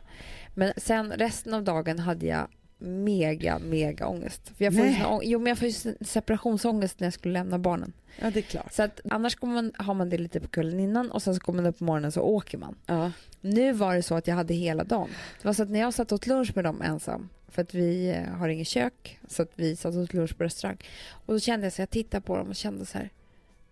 [0.55, 2.47] Men sen resten av dagen hade jag
[2.79, 4.51] mega mega ångest.
[4.57, 7.59] För jag får sån jo men jag får ju sån separationsångest när jag skulle lämna
[7.59, 7.93] barnen.
[8.21, 8.73] Ja det är klart.
[8.73, 11.41] Så att annars kommer man, har man det lite på kvällen innan och sen så
[11.41, 12.75] kommer man upp på morgonen så åker man.
[12.85, 13.11] Ja.
[13.41, 15.09] Nu var det så att jag hade hela dagen.
[15.41, 18.09] Det var så att när jag satt åt lunch med dem ensam, för att vi
[18.09, 20.77] eh, har inget kök, så att vi satt åt lunch på restaurang.
[21.09, 23.09] Och då kände jag så jag tittade på dem och kände så här,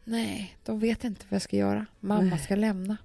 [0.04, 1.86] nej, de vet inte vad jag ska göra.
[2.00, 2.40] Mamma Nej.
[2.40, 2.98] ska lämna.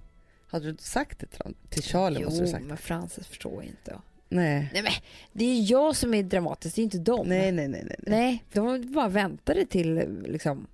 [0.47, 2.23] Hade du inte sagt det till, till Charlie?
[2.23, 2.65] måste du jo, sagt.
[2.65, 3.95] men Frances förstår inte.
[4.29, 4.69] Nej.
[4.73, 4.91] Nej men,
[5.33, 7.27] det är jag som är dramatisk, det är inte dem.
[7.27, 7.97] Nej, nej, nej, nej.
[8.01, 8.43] nej.
[8.53, 9.93] De bara väntade till
[10.27, 10.67] liksom,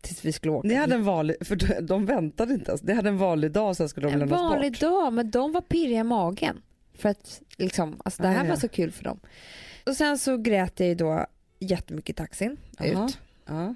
[0.00, 0.68] tills vi skulle åka.
[0.68, 2.82] Ni hade en vanlig, för de- de väntade inte ens.
[2.82, 4.80] Ni hade en vanlig dag sen skulle de en lämnas vanlig bort.
[4.80, 6.62] dag, men de var pirriga i magen.
[6.98, 8.50] För att liksom, alltså det Ah, här ja.
[8.50, 9.20] var så kul för dem.
[9.86, 11.26] Och sen så grät jag ju då
[11.58, 13.06] jättemycket i taxin Jaha.
[13.06, 13.18] ut.
[13.46, 13.74] Ja.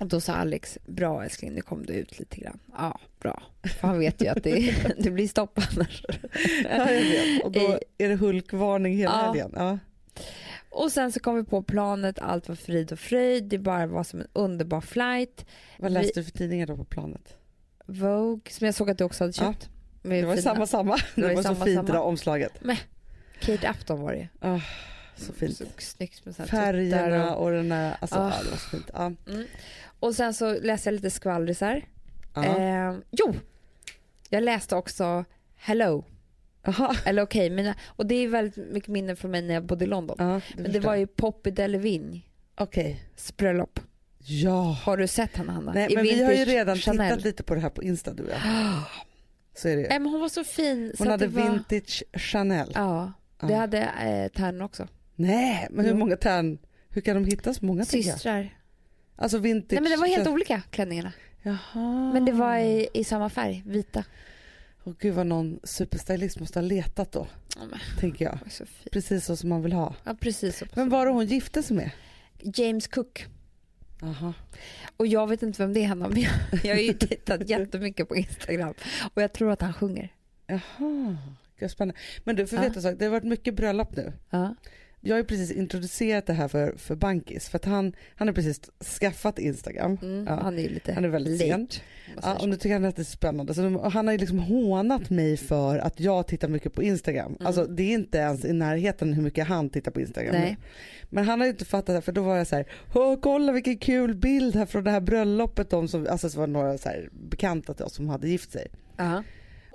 [0.00, 2.58] Och då sa Alex, bra älskling nu kom du ut lite grann.
[2.78, 3.42] Ja, bra.
[3.80, 6.02] För han vet ju att det, det blir stopp annars.
[6.64, 7.44] ja, jag vet.
[7.44, 9.26] Och då är det Hulkvarning hela Ja.
[9.26, 9.52] helgen.
[9.56, 9.78] Ja.
[10.70, 14.04] Och sen så kom vi på planet, allt var frid och fröjd, det bara var
[14.04, 15.46] som en underbar flight.
[15.78, 17.36] Vad läste du för tidningar då på planet?
[17.86, 19.52] Vogue, som jag såg att du också hade Ja.
[19.52, 19.68] köpt.
[19.70, 20.96] Med Det var ju samma samma.
[21.14, 21.92] Det var var, ju så samma, fint samma.
[21.92, 22.52] det omslaget.
[23.40, 24.28] Kate Upton var det.
[24.40, 24.60] Ah,
[25.16, 25.56] så fint.
[25.56, 27.44] Så snyggt med Färgerna och...
[27.44, 28.32] och den där, alltså Ah.
[28.36, 28.90] ja, det var så fint.
[28.92, 29.12] Ja.
[29.28, 29.44] Mm.
[30.00, 31.82] Och sen så läste jag lite skvallrisar.
[32.36, 33.34] Eh, jo,
[34.28, 35.24] jag läste också
[35.56, 36.04] Hello,
[36.66, 36.94] Aha.
[37.04, 39.88] eller okej, mina, och det är väldigt mycket minnen från mig när jag bodde i
[39.88, 40.16] London.
[40.18, 42.20] Ja, Men det var ju Poppy Delevingne
[42.56, 43.04] Okej.
[43.36, 43.80] bröllop.
[44.18, 44.62] Ja.
[44.84, 45.72] Har du sett henne Hanna?
[45.72, 47.08] Nej I men vi har ju redan Chanel.
[47.10, 48.38] tittat lite på det här på Insta du och jag.
[49.58, 49.88] Så är det ju.
[49.88, 50.92] Men hon var så fin.
[50.96, 51.50] så Hon att hade var...
[51.50, 52.72] vintage Chanel.
[52.74, 53.56] Ja, det Ja.
[53.58, 54.88] hade eh, Tern också.
[55.16, 56.58] Nej men hur många tärn,
[56.88, 57.84] hur kan de hitta så många?
[57.84, 58.56] Systrar.
[59.16, 59.72] Alltså vintage.
[59.72, 61.12] Nej men det var helt olika klänningarna.
[61.42, 62.12] Jaha.
[62.12, 64.04] Men det var i, i samma färg, vita.
[64.84, 67.26] Åh gud vad någon superstylist måste ha letat då,
[67.56, 68.38] Ja, tänker jag.
[68.52, 68.64] så.
[68.92, 69.94] Precis så som man vill ha.
[70.04, 70.66] Ja precis så.
[70.74, 71.90] Vem var det hon gifte sig med?
[72.40, 73.26] James Cook.
[74.02, 74.32] Aha.
[74.96, 76.30] Och jag vet inte vem det är Hanna, men jag,
[76.64, 78.74] jag har ju tittat jättemycket på Instagram
[79.14, 80.08] och jag tror att han sjunger.
[80.46, 81.16] Jaha,
[81.58, 82.00] gud spännande.
[82.24, 82.62] Men du får Ja.
[82.62, 84.12] veta en sak, det har varit mycket bröllop nu.
[84.30, 84.54] Ja.
[85.00, 88.34] Jag har ju precis introducerat det här för, för Bankis för att han, han har
[88.34, 88.60] precis
[89.00, 89.98] skaffat Instagram.
[90.02, 90.34] Mm, Ja.
[90.42, 91.60] Han är ju lite Han är väldigt sen.
[91.60, 91.82] late, säger
[92.22, 93.54] Ja, och nu tycker han att det är spännande.
[93.54, 97.32] Så de, han har ju liksom hånat mig för att jag tittar mycket på Instagram.
[97.34, 97.46] Mm.
[97.46, 100.34] Alltså det är inte ens i närheten hur mycket han tittar på Instagram.
[100.34, 100.56] Nej.
[101.10, 102.66] Men han har ju inte fattat det för då var jag så här,
[103.20, 105.70] kolla vilken kul bild här från det här bröllopet.
[105.70, 108.66] De som, alltså det var några så här bekanta till oss som hade gift sig.
[108.96, 109.22] Ja.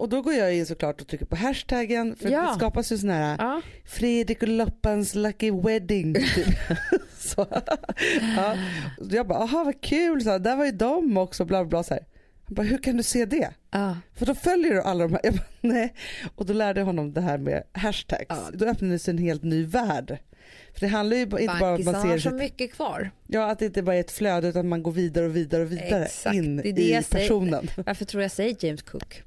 [0.04, 2.42] Och då går jag in såklart och trycker på hashtaggen för Ja.
[2.42, 3.62] det skapas ju sån här Ja.
[3.86, 6.14] Fredrik och Loppans lucky wedding.
[6.14, 6.48] Typ.
[7.20, 7.48] så,
[8.38, 8.56] ja.
[9.10, 11.84] Jag bara, aha vad kul, så här, där var ju de också, bla bla bla.
[11.84, 12.04] Så här.
[12.46, 13.50] Han bara, hur kan du se det?
[13.72, 13.98] Ja.
[14.16, 15.22] För då följer du alla de här.
[15.24, 15.94] Jag bara, nej.
[16.36, 18.26] Och då lärde jag honom det här med hashtags.
[18.30, 18.50] Ja.
[18.54, 20.18] Då öppnade sig en helt ny värld.
[20.74, 23.12] För det handlar ju inte bara om att man har ser så sitt, mycket kvar.
[23.28, 25.72] ja, att det inte bara är ett flöde utan man går vidare och vidare och
[25.72, 27.28] vidare Exakt, in det det i jag säger.
[27.28, 27.68] personen.
[27.86, 29.24] Varför tror jag säger James Cook?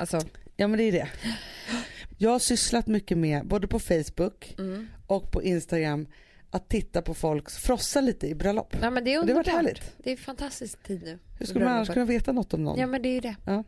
[0.00, 0.20] Alltså,
[0.56, 1.08] Ja men det är det.
[2.18, 4.88] Jag har sysslat mycket med, både på Facebook Mm.
[5.06, 6.06] och på Instagram,
[6.50, 8.76] att titta på folk frossa lite i bröllop.
[8.82, 9.66] Ja, men det är Och det har varit underbart.
[9.78, 9.92] härligt.
[10.04, 11.18] Det är fantastisk tid nu.
[11.38, 12.78] Hur ska man annars kunna veta något om någon?
[12.78, 13.36] Ja men det är ju det.
[13.46, 13.64] Ja,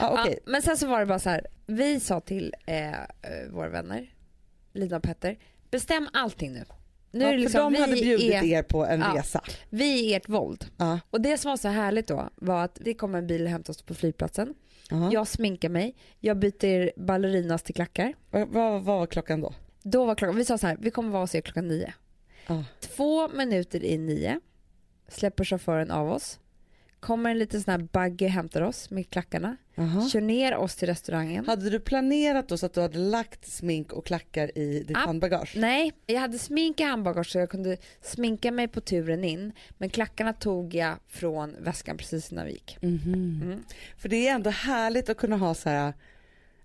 [0.00, 0.34] okej.
[0.44, 1.46] Ja, men sen så var det bara så här.
[1.66, 2.96] Vi sa till eh, eh,
[3.50, 4.14] våra vänner,
[4.72, 5.38] Lina och Petter,
[5.70, 6.64] bestäm allting nu.
[7.10, 9.14] Nu ja, är det liksom, för de hade vi, bjudit är, er på en Ja.
[9.18, 9.44] resa.
[9.70, 10.66] vi är ert våld.
[11.10, 13.70] Och det som var så härligt då var att det kom en bil och hämtade
[13.70, 14.54] oss på flygplatsen.
[14.92, 15.10] Aha.
[15.12, 18.14] Jag sminkar mig, jag byter ballerinas till klackar.
[18.30, 19.54] Vad, vad var klockan då?
[19.82, 21.94] Då var klockan, vi sa så här, vi kommer vara hos er klockan nio.
[22.46, 22.64] Ja.
[22.80, 24.40] Två minuter i nio
[25.08, 26.38] släpper chauffören av oss.
[27.02, 29.56] Kommer en liten sån här buggy och hämtar oss med klackarna.
[29.76, 30.08] Aha.
[30.08, 31.46] Kör ner oss till restaurangen.
[31.46, 35.00] Hade du planerat då så att du hade lagt smink och klackar i ditt Ah,
[35.00, 35.54] handbagage?
[35.56, 39.52] Nej, jag hade smink i handbagage så jag kunde sminka mig på turen in.
[39.78, 42.78] Men klackarna tog jag från väskan precis innan vi gick.
[42.80, 43.40] Mhm.
[43.42, 43.64] Mm.
[43.96, 45.92] För det är ändå härligt att kunna ha så här,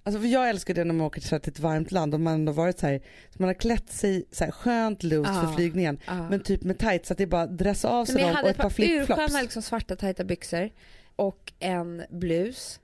[0.07, 2.51] alltså för jag älskar det när man åker till, ett varmt land och man ändå
[2.51, 5.42] varit så här, så man har klätt sig så här skönt loose Ja.
[5.42, 6.00] för flygningen.
[6.06, 6.30] Ja.
[6.30, 8.36] Men typ med tights så att det är bara dressa av sig Men jag dem
[8.36, 9.21] hade och ett par par flipflops.
[9.21, 10.69] ursköna liksom, svarta tajta byxor
[11.15, 12.80] och en blus.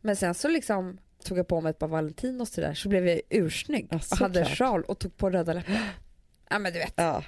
[0.00, 2.88] Men sen så liksom tog jag på mig ett par Valentinos till det där så
[2.88, 3.86] blev jag ursnygg.
[3.90, 5.80] Ja, och hade sjal och tog på röda läppar.
[6.50, 6.92] Ja men du vet.
[6.96, 7.24] Ja,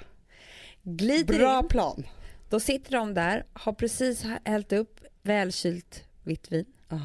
[0.83, 2.03] Glider bra in, plan.
[2.49, 6.97] då sitter de där, har precis hällt upp välkylt vitt vin, Ah.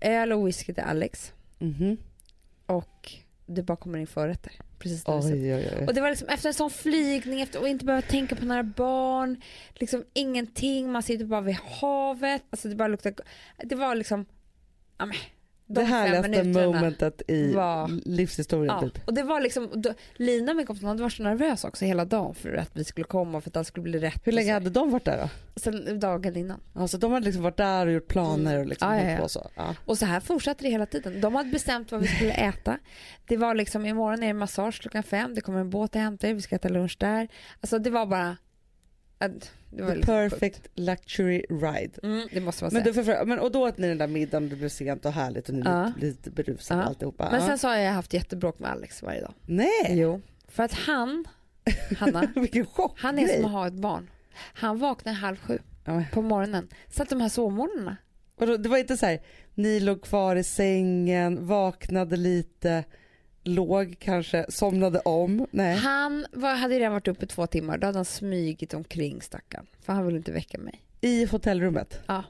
[0.00, 1.96] öl och whisky till Alex Mhm.
[2.66, 3.12] och
[3.46, 4.52] det bara kommer in förrätter.
[4.78, 5.86] Precis när sätter Oj, oj, oj.
[5.86, 8.62] Och det var liksom efter en sån flygning efter, och inte behöva tänka på några
[8.62, 9.42] barn,
[9.74, 13.14] liksom ingenting, man sitter bara vid havet, alltså det bara luktar,
[13.64, 14.26] det var liksom,
[14.98, 15.16] ja men,
[15.74, 19.06] de Det härligaste momentet i var- livshistorien Ja, typ.
[19.08, 22.34] och det var liksom, då, Lina min kompis hade varit så nervös också hela dagen
[22.34, 24.20] för att vi skulle komma för att allt skulle bli rätt.
[24.26, 24.52] Hur länge och så.
[24.54, 25.28] hade de varit där då?
[25.60, 26.60] Sen dagen innan.
[26.74, 29.22] Alltså de hade liksom varit där och gjort planer och liksom Ja, ja, hållit ja.
[29.22, 29.50] på så.
[29.54, 29.74] Ja.
[29.84, 31.20] Och så här fortsatte det hela tiden.
[31.20, 32.78] De hade bestämt vad vi skulle äta.
[33.28, 36.28] Det var liksom imorgon är det massage klockan fem, det kommer en båt och hämtar
[36.28, 37.28] er, vi ska äta lunch där.
[37.60, 38.36] Alltså det var bara,
[39.28, 40.68] det var The liksom perfect sjukt.
[40.78, 41.90] luxury ride.
[42.02, 42.84] Mm, det måste man Men, säga.
[42.84, 45.12] du får, fråga- men och då åt ni den där middagen det blev sent och
[45.12, 45.84] härligt och ni Ja.
[45.96, 46.86] lite, lite berusade Ja.
[46.86, 47.28] alltihopa.
[47.32, 49.34] Men sen så har jag haft jättebråk med Alex varje dag.
[49.46, 50.20] Nej, Jo.
[50.48, 51.24] För att han,
[51.98, 52.18] Hanna,
[52.96, 54.10] han är som att ha ett barn.
[54.54, 56.68] Han vaknar halv sju Ja, men- på morgonen.
[56.90, 57.96] Så att de här sovmorgnarna,
[58.38, 59.20] Det var inte så här,
[59.54, 62.84] ni låg kvar i sängen, vaknade lite,
[63.54, 65.46] låg kanske, somnade om.
[65.50, 65.76] Nej.
[65.76, 67.78] han var, hade redan varit uppe i två timmar.
[67.78, 69.66] Då hade han smygit omkring stackaren.
[69.80, 70.82] För han ville inte väcka mig.
[71.00, 72.00] I hotellrummet.
[72.06, 72.24] Ja.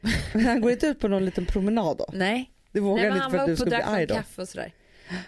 [0.34, 2.06] Men han går inte ut på någon liten promenad då?
[2.12, 4.14] Nej, Det vågar Nej inte för att du skulle bli arg då?
[4.14, 4.72] kaffe och sådär.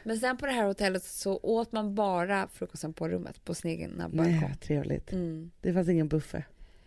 [0.03, 3.71] Men sen på det här hotellet så åt man bara frukosten på rummet, på sin
[3.71, 4.41] egen Nej, balkong.
[4.49, 5.13] vad trevligt.
[5.13, 5.51] Mm.
[5.61, 6.43] Det fanns ingen buffé.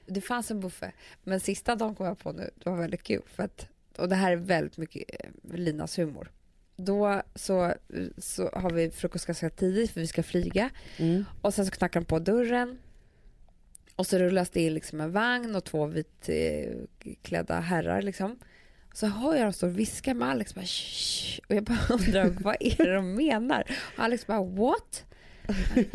[0.06, 0.92] Det fanns en buffé,
[1.24, 3.22] men sista dagen kom jag på nu, det var väldigt kul.
[3.26, 3.68] För att,
[3.98, 6.32] och det här är väldigt mycket eh, Linas humor.
[6.80, 7.74] Då så,
[8.18, 10.70] så har vi frukost ganska tidigt för vi ska flyga.
[10.98, 11.26] Mm.
[11.42, 12.78] Och sen så knackar de på dörren.
[13.96, 18.40] Och så rullas det in liksom en vagn och två vitklädda herrar liksom.
[18.94, 21.40] Så hör jag dem stå och viska med Alex bara Shh.
[21.50, 23.64] Och jag bara undrar vad är det de menar?
[23.98, 25.04] Och Alex bara what?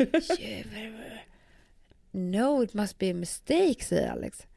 [2.11, 4.47] No it must be a mistake säger Alex.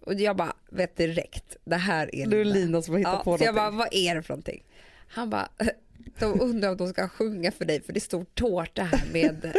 [0.00, 2.82] Och jag bara vet direkt det här är Nu är det Lina.
[2.82, 3.78] Som har hittat Ja, på så jag bara, någonting.
[3.78, 4.64] vad är det för någonting?
[5.12, 5.48] Han bara,
[6.18, 9.54] de undrar om de ska sjunga för dig för det står tårta här med,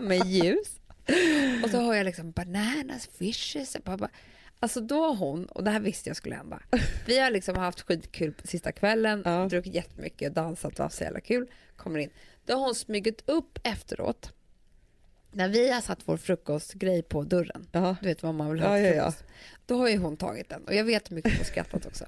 [0.00, 0.80] med ljus.
[1.64, 3.76] Och så hör jag liksom bananas, fishes.
[3.84, 4.08] Bara,
[4.60, 6.60] Alltså då har hon, och det här visste jag skulle hända.
[7.06, 9.46] Vi har liksom haft skitkul på sista kvällen, Ja.
[9.50, 11.46] druckit jättemycket, dansat och haft så jävla kul.
[11.76, 12.10] Kommer in.
[12.46, 14.32] Då har hon smugit upp efteråt.
[15.32, 17.66] När vi har satt vår frukostgrej på dörren.
[17.72, 17.96] Ja.
[18.00, 19.24] Du vet vad man vill ha Ja, till ja, frukost.
[19.66, 22.04] Då har ju hon tagit den och jag vet hur mycket hon har skrattat också.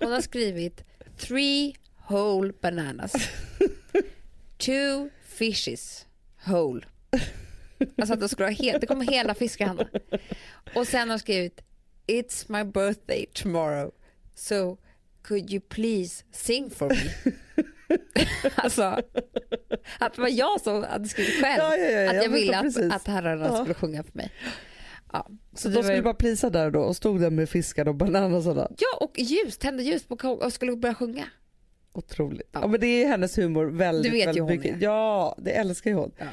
[0.00, 0.84] Hon har skrivit
[1.16, 1.74] three
[2.08, 3.12] whole bananas.
[4.58, 6.06] Two fishes
[6.46, 6.80] whole.
[7.98, 9.86] Alltså att det, skulle vara helt, det kommer hela Hanna.
[10.74, 11.60] Och sen har hon skrivit
[12.06, 13.90] It's my birthday tomorrow
[14.34, 14.76] so
[15.22, 17.32] could you please sing for me?
[18.54, 18.82] alltså
[19.98, 22.62] att det var jag som hade skrivit själv Ja, ja, ja, att jag ville att,
[22.62, 22.92] precis.
[22.92, 24.32] att herrarna skulle sjunga för mig.
[25.12, 27.88] Ja, Så det de skulle ju- bara plisa där då och stod där med fiskar
[27.88, 28.68] och bananer och sådär.
[28.78, 31.24] Ja, och ljus, tände ljus på och skulle börja sjunga.
[31.92, 32.48] Otroligt.
[32.52, 32.60] Ja.
[32.62, 32.66] Ja.
[32.68, 34.76] men det är hennes humor väldigt, Du vet ju väldigt hon mycket.
[34.76, 34.80] är.
[34.84, 36.12] Ja, det älskar ju hon.
[36.18, 36.24] Ja.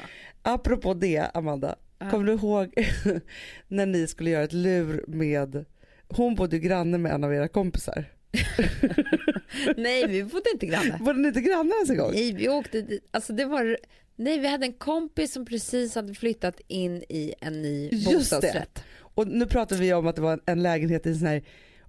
[0.42, 1.76] Apropå det, Amanda.
[1.98, 2.10] Ja.
[2.10, 2.74] Kommer du ihåg
[3.68, 5.64] när ni skulle göra ett lur med,
[6.08, 8.04] hon bodde ju granne med en av era kompisar.
[9.76, 10.98] Nej, vi bodde inte grannar.
[11.00, 12.10] Var ni inte grannar ens en gång?
[12.12, 13.08] Nej, vi åkte dit.
[13.10, 13.78] Alltså det var...
[14.20, 18.14] Nej, vi hade en kompis som precis hade flyttat in i en ny Just det.
[18.14, 18.82] bostadsrätt.
[18.98, 21.42] Och nu pratar vi om att det var en lägenhet i en sån här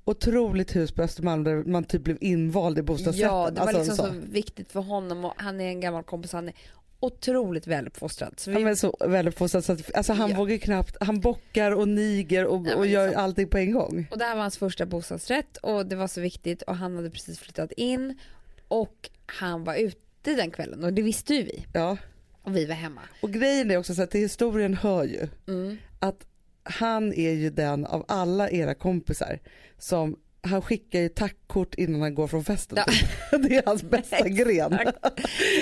[0.06, 3.30] otroligt hus på Östermalm där man typ blev invald i bostadsrätten.
[3.38, 4.04] Ja, det var Alltså, liksom så.
[4.06, 6.32] så viktigt för honom och han är en gammal kompis.
[6.32, 6.54] Han är
[7.00, 8.34] otroligt väluppfostrad.
[8.40, 10.38] Så vi, Han är så väluppfostrad så att alltså, han Ja.
[10.38, 13.24] vågar knappt, han bockar och niger och, Ja, och gör liksom.
[13.24, 14.08] allting på en gång.
[14.12, 17.10] Och det här var hans första bostadsrätt och det var så viktigt och han hade
[17.10, 18.18] precis flyttat in
[18.68, 21.98] och han var ute den kvällen och det visste ju vi Ja.
[22.42, 23.02] Och vi var hemma.
[23.22, 25.78] Och grejen är också så att till historien hör ju Mm.
[26.00, 26.28] att
[26.64, 29.40] han är ju den av alla era kompisar
[29.78, 32.78] som han skickar ju tackkort innan han går från festen.
[32.78, 32.86] Ja.
[33.38, 34.70] Det är hans bästa gren.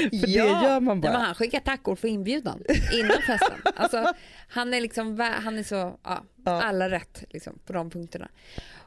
[0.10, 1.12] För det gör man bara.
[1.14, 3.58] Nej, han skickar tackord för inbjudan innan festen.
[3.76, 4.14] Alltså,
[4.50, 6.62] han är liksom, han är så, ja, Ja.
[6.64, 8.28] alla rätt liksom, på de punkterna.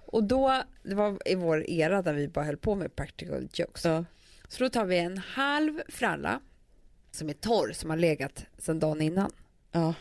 [0.06, 3.84] Och då, det var i vår era där vi bara höll på med practical jokes.
[3.84, 4.04] Ja.
[4.48, 6.40] Så då tar vi en halv fralla
[7.12, 9.30] som är torr, som har legat sedan dagen innan.
[9.72, 9.94] Ja.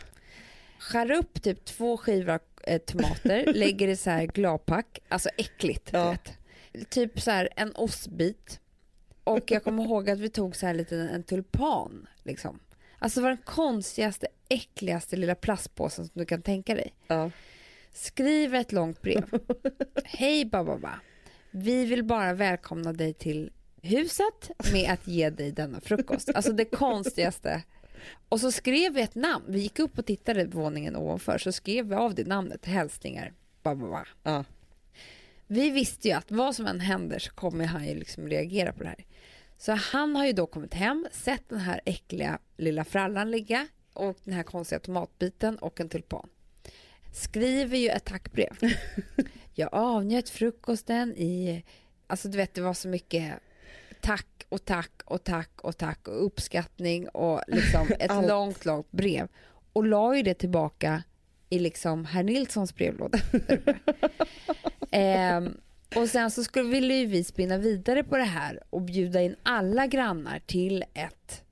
[0.78, 5.90] Skär upp typ två skivor eh, tomater, lägger i så här gladpack, alltså äckligt.
[5.92, 6.16] Ja.
[6.88, 8.60] Typ så här en ostbit.
[9.24, 12.06] Och jag kommer ihåg att vi tog så här lite en tulpan.
[12.22, 12.58] Liksom.
[12.98, 16.94] Alltså det var den konstigaste, äckligaste lilla plastpåsen som du kan tänka dig.
[17.06, 17.30] Ja.
[17.92, 19.24] Skriv ett långt brev.
[20.04, 21.00] Hej bababa.
[21.50, 23.52] Vi vill bara välkomna dig till
[23.82, 26.30] huset med att ge dig denna frukost.
[26.34, 27.62] Alltså det konstigaste.
[28.28, 29.44] Och så skrev vi ett namn.
[29.48, 32.66] Vi gick upp och tittade på våningen ovanför så skrev vi av det namnet.
[32.66, 33.32] Hälsningar.
[33.62, 34.06] Bababa.
[34.22, 34.44] Ja.
[35.46, 38.82] Vi visste ju att vad som än händer så kommer han ju liksom reagera på
[38.82, 39.04] det här.
[39.58, 44.16] Så han har ju då kommit hem, sett den här äckliga lilla frallan ligga och
[44.24, 46.28] den här konstiga tomatbiten och en tulpan.
[47.12, 48.58] Skriver ju ett tackbrev.
[49.54, 51.64] Jag avnjöt frukosten i...
[52.06, 53.34] Alltså du vet, det var så mycket
[54.02, 59.28] tack och tack och tack och tack och uppskattning och liksom ett långt, långt brev.
[59.72, 61.02] Och la ju det tillbaka
[61.50, 63.18] i liksom herr Nilssons brevlåda.
[64.94, 65.56] Ehm,
[65.96, 69.36] och sen så skulle, ville ju vi spinna vidare på det här och bjuda in
[69.42, 71.42] alla grannar till ett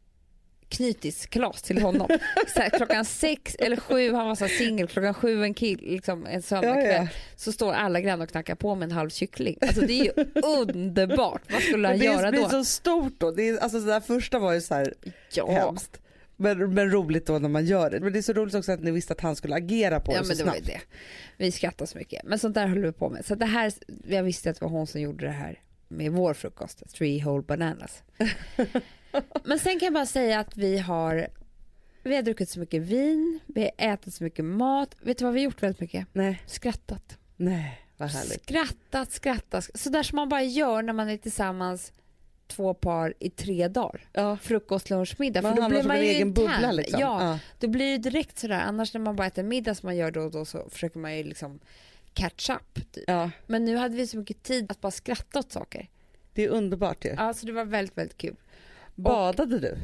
[0.70, 2.08] knytiskalas till honom.
[2.54, 6.26] Så här, klockan sex eller sju, han var så singel, klockan sju en kill, liksom
[6.26, 7.08] en söndagkväll, Ja, ja.
[7.36, 9.56] så står alla grannar och knackar på med en halv kyckling.
[9.60, 10.12] Alltså det är ju
[10.42, 11.42] underbart.
[11.52, 12.48] Vad skulle han Men det göra blir då?
[12.48, 13.30] så stort då.
[13.30, 14.94] Det är, alltså, det där första var ju så här
[15.32, 16.00] Ja, hemskt.
[16.36, 18.00] Men, men roligt då när man gör det.
[18.00, 20.18] Men det är så roligt också att ni visste att han skulle agera på ja
[20.18, 20.66] det så men det var snabbt.
[20.66, 20.80] det.
[21.36, 22.22] Vi skrattar så mycket.
[22.24, 23.24] Men sånt där höll vi på med.
[23.26, 23.72] Så det här,
[24.08, 25.58] jag visste att det var hon som gjorde det här
[25.88, 28.02] med vår frukost, three whole bananas.
[29.44, 31.28] men sen kan jag bara säga att vi har
[32.02, 34.96] vi har druckit så mycket vin, vi har ätit så mycket mat.
[35.00, 36.06] Vet du vad vi har gjort väldigt mycket?
[36.12, 37.18] Nej, Skrattat.
[37.36, 38.42] nej vad härligt.
[38.42, 39.70] Skrattat, skrattat.
[39.74, 41.92] Så där som man bara gör när man är tillsammans
[42.46, 44.08] två par i tre dagar.
[44.12, 44.36] Ja.
[44.36, 45.42] Frukost, lunch, middag.
[45.42, 47.00] Man För då blir man ju egen bubbla liksom.
[47.00, 47.38] Ja, Ja.
[47.58, 48.60] då blir det direkt sådär.
[48.60, 51.16] Annars när man bara äter middag som man gör då och då så försöker man
[51.16, 51.60] ju liksom
[52.14, 52.92] catch up.
[52.92, 53.04] Typ.
[53.06, 55.88] ja, Men nu hade vi så mycket tid att bara skratta åt saker.
[56.34, 57.14] det är underbart ju.
[57.16, 58.36] Alltså det var väldigt, väldigt kul.
[59.02, 59.78] Badade du?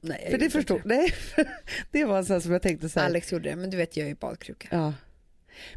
[0.00, 1.14] Nej, För det förstod, nej.
[1.90, 3.06] det var så här som jag tänkte så här.
[3.06, 4.68] Alex gjorde det, men du vet jag är ju badkruka.
[4.70, 4.92] Ja.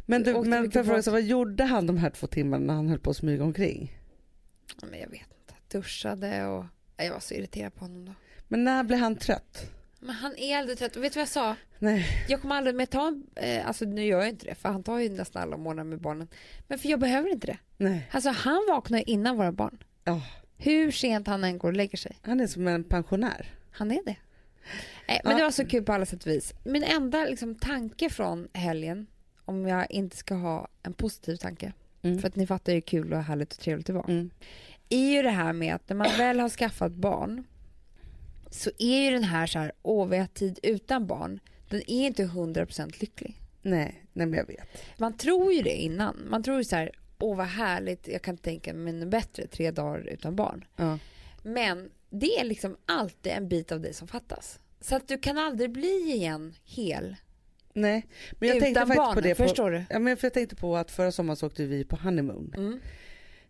[0.06, 2.74] Men, du, men för jag fråga, så vad gjorde han de här två timmarna när
[2.74, 3.98] han höll på att smyga omkring?
[4.80, 5.54] Ja, Men jag vet inte.
[5.78, 6.64] Duschade och...
[6.96, 8.14] Jag var så irriterad på honom då.
[8.48, 9.70] Men när blev han trött?
[10.00, 10.96] Men han är aldrig trött.
[10.96, 11.56] Och vet du vad jag sa?
[11.78, 12.06] Nej.
[12.28, 14.82] Jag kommer aldrig med ta en, eh, alltså nu gör jag inte det för han
[14.82, 16.28] tar ju nästan alla morgnar med barnen.
[16.68, 17.58] Men för jag behöver inte det.
[17.76, 18.08] Nej.
[18.12, 19.78] Alltså han vaknar innan våra barn.
[20.04, 20.22] Ja,
[20.58, 22.16] Hur sent han än går och lägger sig.
[22.22, 23.46] han är som en pensionär.
[23.70, 24.16] Han är det.
[25.08, 25.38] Nej, men Ja.
[25.38, 26.54] det var så kul på alla sätt och vis.
[26.64, 29.06] Min enda liksom, tanke från helgen,
[29.44, 31.72] om jag inte ska ha en positiv tanke,
[32.02, 32.18] Mm.
[32.18, 34.30] för att ni fattar ju hur kul och härligt och trevligt det var, Mm.
[34.88, 37.44] är ju det här med att när man väl har skaffat barn
[38.50, 42.06] så är ju den här så här, åh vi har tid utan barn, den är
[42.06, 43.40] inte 100% lycklig.
[43.62, 44.68] Nej, nej men jag vet.
[44.98, 46.16] Man tror ju det innan.
[46.30, 49.70] Man tror ju så här, åh vad härligt, jag kan tänka mig något bättre, tre
[49.70, 50.64] dagar utan barn.
[50.76, 50.98] Ja.
[51.42, 54.58] Men det är liksom alltid en bit av dig som fattas.
[54.80, 57.16] Så att du kan aldrig bli igen hel
[57.72, 59.14] Nej, men jag tänkte utan faktiskt barn.
[59.14, 59.34] på det.
[59.34, 59.84] På, förstår du?
[59.90, 62.80] ja, men för jag tänkte på att förra sommaren så åkte vi på honeymoon Mm.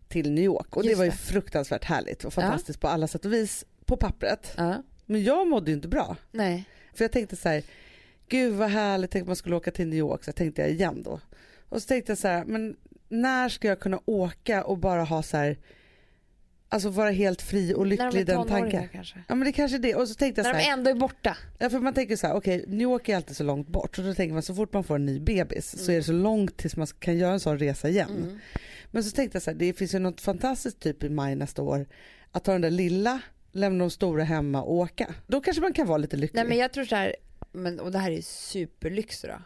[0.07, 1.17] till New York och det Just var ju det.
[1.17, 4.53] fruktansvärt härligt och fantastiskt på alla sätt och vis på pappret.
[4.57, 4.83] Ja.
[5.05, 6.15] Men jag mådde ju inte bra.
[6.31, 6.63] Nej.
[6.93, 7.63] För jag tänkte så här,
[8.27, 11.19] gud vad härligt, tänk man skulle åka till New York, så tänkte jag igen då.
[11.69, 12.75] Och så tänkte jag så här, men
[13.09, 15.57] när ska jag kunna åka och bara ha så här,
[16.69, 18.89] alltså vara helt fri och lycklig de i är den tanken.
[18.91, 19.23] kanske.
[19.27, 19.95] Ja men det kanske är det.
[19.95, 21.37] Och så tänkte jag När så de här, ändå är borta.
[21.59, 23.97] ja, för man tänker så här, okej New York är alltid så långt bort.
[23.99, 26.11] Och då tänker man så fort man får en ny bebis så är det så
[26.11, 28.09] långt tills man kan göra en sån resa igen.
[28.09, 28.39] Mm.
[28.91, 31.61] Men så tänkte jag så här, det finns ju något fantastiskt typ i maj nästa
[31.61, 31.87] år
[32.31, 35.15] att ta den där lilla, lämna de stora hemma och åka.
[35.27, 36.35] Då kanske man kan vara lite lycklig.
[36.35, 37.15] Nej men jag tror så här,
[37.51, 39.41] men, och det här är superlyx då.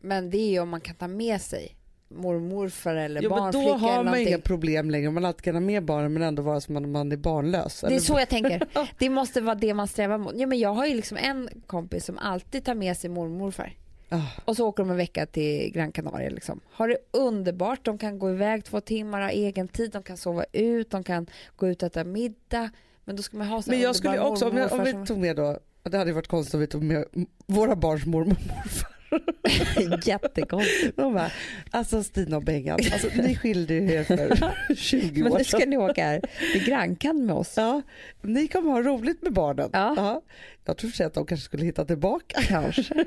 [0.00, 1.76] Men det är ju om man kan ta med sig
[2.16, 4.28] mormorfar eller Jo, men barnflicka då har man någonting.
[4.28, 5.10] inga problem längre.
[5.10, 7.80] Man alltid kan ha med barnen men ändå vara som om man är barnlös.
[7.80, 8.62] Det är Eller- så jag tänker.
[8.98, 10.32] Det måste vara det man strävar mot.
[10.36, 13.38] Ja, men jag har ju liksom en kompis som alltid tar med sig mormor och
[13.40, 13.72] morfar.
[14.08, 16.30] Ah, Och så åker de en vecka till Gran Canaria.
[16.30, 16.60] Liksom.
[16.72, 17.84] Har det underbart.
[17.84, 21.26] De kan gå iväg två timmar, ha egen tid, de kan sova ut, de kan
[21.56, 22.70] gå ut och äta middag.
[23.04, 25.06] Men då ska man ha så Men jag skulle också, om, jag, mormor om vi
[25.06, 27.04] tog med då, det hade ju varit konstigt om vi tog med
[27.46, 28.91] våra barns mormor och morfar.
[30.06, 30.96] Jättekonstigt.
[30.96, 31.30] De bara,
[31.70, 35.58] alltså Stina och Bengan, alltså, ni skilde ju er för 20 Men år nu ska
[35.58, 35.70] sedan.
[35.70, 36.20] ni åka här
[36.52, 37.54] till Grankan med oss.
[37.56, 37.82] Ja,
[38.22, 39.70] ni kommer ha roligt med barnen.
[39.72, 40.22] Ja.
[40.64, 42.42] Jag tror för att de kanske skulle hitta tillbaka.
[42.42, 42.94] Kanske.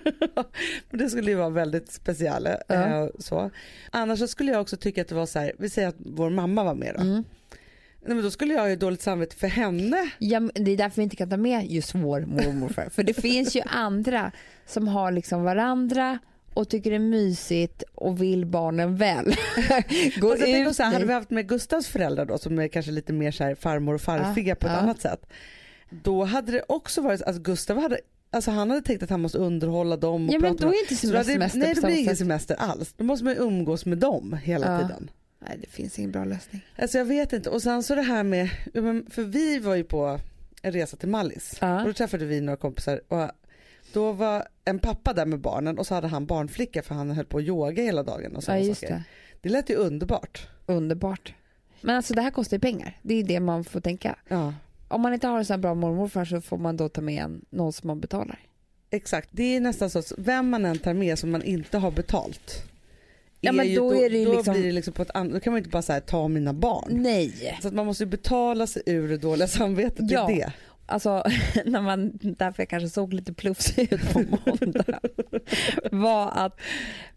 [0.90, 2.48] Men det skulle ju vara väldigt speciellt.
[2.68, 2.76] Ja.
[3.04, 3.52] Eh, så.
[3.92, 6.30] Annars så skulle jag också tycka att det var så här, vi säger att vår
[6.30, 7.02] mamma var med då.
[7.02, 7.24] Mm.
[8.06, 10.10] Nej, men då skulle jag ha dåligt samvete för henne.
[10.20, 12.90] Ja, det är därför vi inte kan ta med just vår mormor morfar.
[12.90, 14.32] För det finns ju andra
[14.66, 16.20] som har liksom varandra
[16.54, 19.26] och tycker det är mysigt och vill barnen väl.
[20.18, 22.60] Gå Fast jag tänker ut så här, hade vi haft med Gustavs föräldrar då som
[22.60, 24.80] är kanske lite mer så här farmor och farfiga på ett ja.
[24.80, 25.26] annat sätt.
[25.90, 28.00] Då hade det också varit, alltså Gustav hade,
[28.32, 30.96] alltså han hade tänkt att han måste underhålla dem och Ja men då är inte
[30.96, 32.94] Så då hade- semester Nej det samma blir ingen semester alls.
[32.98, 34.80] Då måste man ju umgås med dem hela Ja.
[34.88, 35.10] tiden.
[35.48, 36.62] Nej det finns ingen bra lösning.
[36.78, 37.50] Alltså jag vet inte.
[37.50, 40.20] Och sen så det här med, ja, för vi var ju på
[40.62, 41.58] en resa till Mallis.
[41.62, 41.80] Ja.
[41.82, 43.30] Och då träffade vi några kompisar och
[43.94, 47.26] då var en pappa där med barnen och så hade han barnflicka för han höll
[47.26, 48.94] på att yoga hela dagen och Ja sådana just saker.
[48.96, 49.04] det.
[49.42, 50.48] Det lät ju underbart.
[50.66, 51.34] Underbart.
[51.82, 53.00] Men alltså det här kostar ju pengar.
[53.02, 54.16] Det är det man får tänka.
[54.28, 54.54] Ja.
[54.88, 57.24] Om man inte har en sån här bra mormor så får man då ta med
[57.24, 58.40] en, någon som man betalar.
[58.90, 61.92] Exakt, det är nästan så att vem man än tar med som man inte har
[61.92, 62.64] betalt.
[63.46, 65.40] Ja, men ju- då är det då liksom- blir det liksom på ett annat, då
[65.40, 66.88] kan man inte bara säga ta mina barn.
[66.90, 67.58] Nej.
[67.62, 70.28] Så att man måste ju betala sig ur det dåliga samvetet, Ja.
[70.28, 70.52] det.
[70.86, 71.24] Alltså,
[71.66, 75.00] när man, därför jag kanske såg lite plufsig ut på måndag
[75.92, 76.60] var att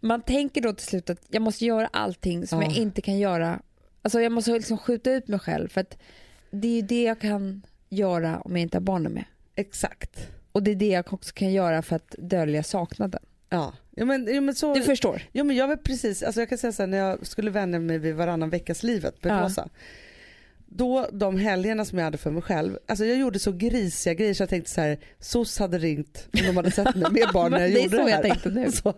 [0.00, 2.68] man tänker då till slut att jag måste göra allting som Ja.
[2.68, 3.60] jag inte kan göra.
[4.02, 5.98] Alltså jag måste liksom skjuta ut mig själv för att
[6.50, 9.24] det är ju det jag kan göra om jag inte har barnen med.
[9.54, 10.28] Exakt.
[10.52, 13.22] Och det är det jag också kan göra för att dölja saknaden.
[13.50, 14.74] Ja, ja men, ja, men så...
[14.74, 15.22] Du förstår?
[15.32, 17.78] Jo men jag var precis, alltså jag kan säga så här, när jag skulle vänja
[17.78, 19.44] mig vid varannan veckas livet med Ja.
[19.44, 19.68] Rosa.
[20.70, 24.34] Då de helgerna som jag hade för mig själv, alltså jag gjorde så grisiga grejer
[24.34, 27.50] så jag tänkte så här, SOS hade ringt om de hade sett mig med barn
[27.52, 28.22] när jag det gjorde det jag här.
[28.22, 28.70] tänkte nu.
[28.72, 28.88] Så,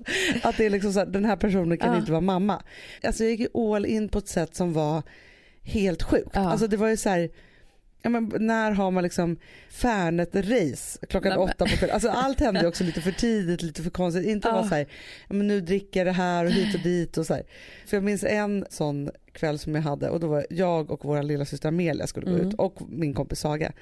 [0.42, 1.98] att det är liksom så här, den här personen kan Ja.
[1.98, 2.62] inte vara mamma.
[3.02, 5.02] Alltså jag gick all in på ett sätt som var
[5.62, 6.30] helt sjukt.
[6.32, 6.40] Ja.
[6.50, 7.30] Alltså det var ju så här,
[8.02, 9.36] ja, men när har man liksom
[9.70, 11.94] Färnet-race klockan Nej, åtta på kvällen?
[11.94, 14.26] Alltså allt hände ju också lite för tidigt, lite för konstigt.
[14.26, 14.52] Inte Ja.
[14.54, 14.86] vara så här,
[15.28, 17.42] ja, men nu dricker jag det här och hit och dit och så här.
[17.86, 21.22] För jag minns en sån kväll som jag hade och då var jag och vår
[21.22, 22.48] lilla syster Amelia skulle gå Mm.
[22.48, 23.72] ut och min kompis Saga.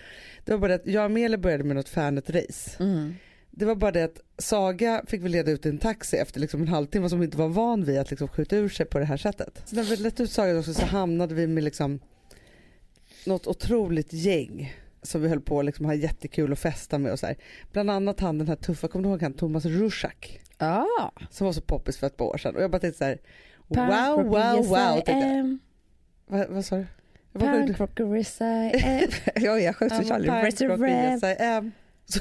[0.45, 2.71] Det var bara det att jag och Amelia började med något Färnet-race.
[3.51, 6.69] Det var bara det att Saga fick vi leda ut en taxi efter liksom en
[6.69, 9.63] halvtimme som inte var van vid att liksom skjuta ur sig på det här sättet.
[9.65, 12.01] Så när vi lät ut Saga också så hamnade vi med liksom
[13.29, 17.19] något otroligt gäng som vi höll på att liksom ha jättekul och festa med och
[17.19, 17.37] så här.
[17.73, 20.87] Bland annat han den här tuffa, kommer du ihåg han Thomas Rushak Ja.
[21.31, 23.19] som var så poppis för ett par år sedan och jag bara tänkte så här
[23.67, 25.01] wow wow wow.
[25.01, 25.59] Tänkte.
[26.27, 26.87] Vad, vad sa du?
[27.33, 29.09] Jag bara, Punk rocker, yes, I am.
[29.35, 30.29] Ja, jag sjöng så Charlie.
[30.29, 30.81] punk Resurrect.
[30.81, 31.73] rocker, yes I am.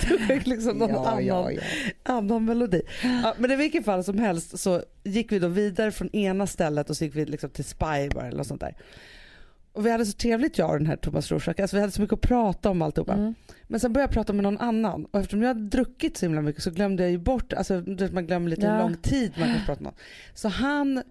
[0.00, 1.60] Det fick liksom någon Ja, annan ja, ja.
[2.02, 2.82] annan melodi.
[3.02, 6.90] Ja, men i vilket fall som helst så gick vi då vidare från ena stället
[6.90, 8.74] och så gick vi liksom till Spy bara eller något sånt där.
[9.72, 12.00] Och vi hade så trevligt jag och den här Thomas Rorschach, alltså vi hade så
[12.00, 13.12] mycket att prata om alltihopa.
[13.12, 13.34] Mm.
[13.62, 16.42] Men sen började jag prata med någon annan och eftersom jag hade druckit så himla
[16.42, 19.66] mycket så glömde jag ju bort, alltså man glömmer lite hur lång tid man kan
[19.66, 20.00] prata med någon.
[20.34, 21.02] Så han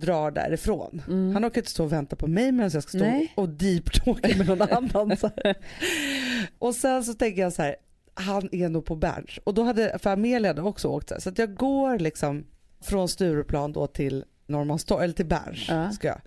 [0.00, 1.02] drar därifrån.
[1.08, 1.34] Mm.
[1.34, 3.32] Han orkar inte stå och vänta på mig medan jag ska stå Nej.
[3.36, 5.16] och deeptalka med någon annan.
[6.58, 7.76] Och sen så tänker jag så här,
[8.14, 9.38] han är nog på Berns.
[9.44, 11.20] Och då hade, för Amelia hade också åkt så här.
[11.20, 12.44] Så att jag går liksom
[12.82, 15.68] från Stureplan då till Norrmalmstorg, eller till Berns.
[15.68, 15.90] Ja.
[15.90, 16.20] Ska jag.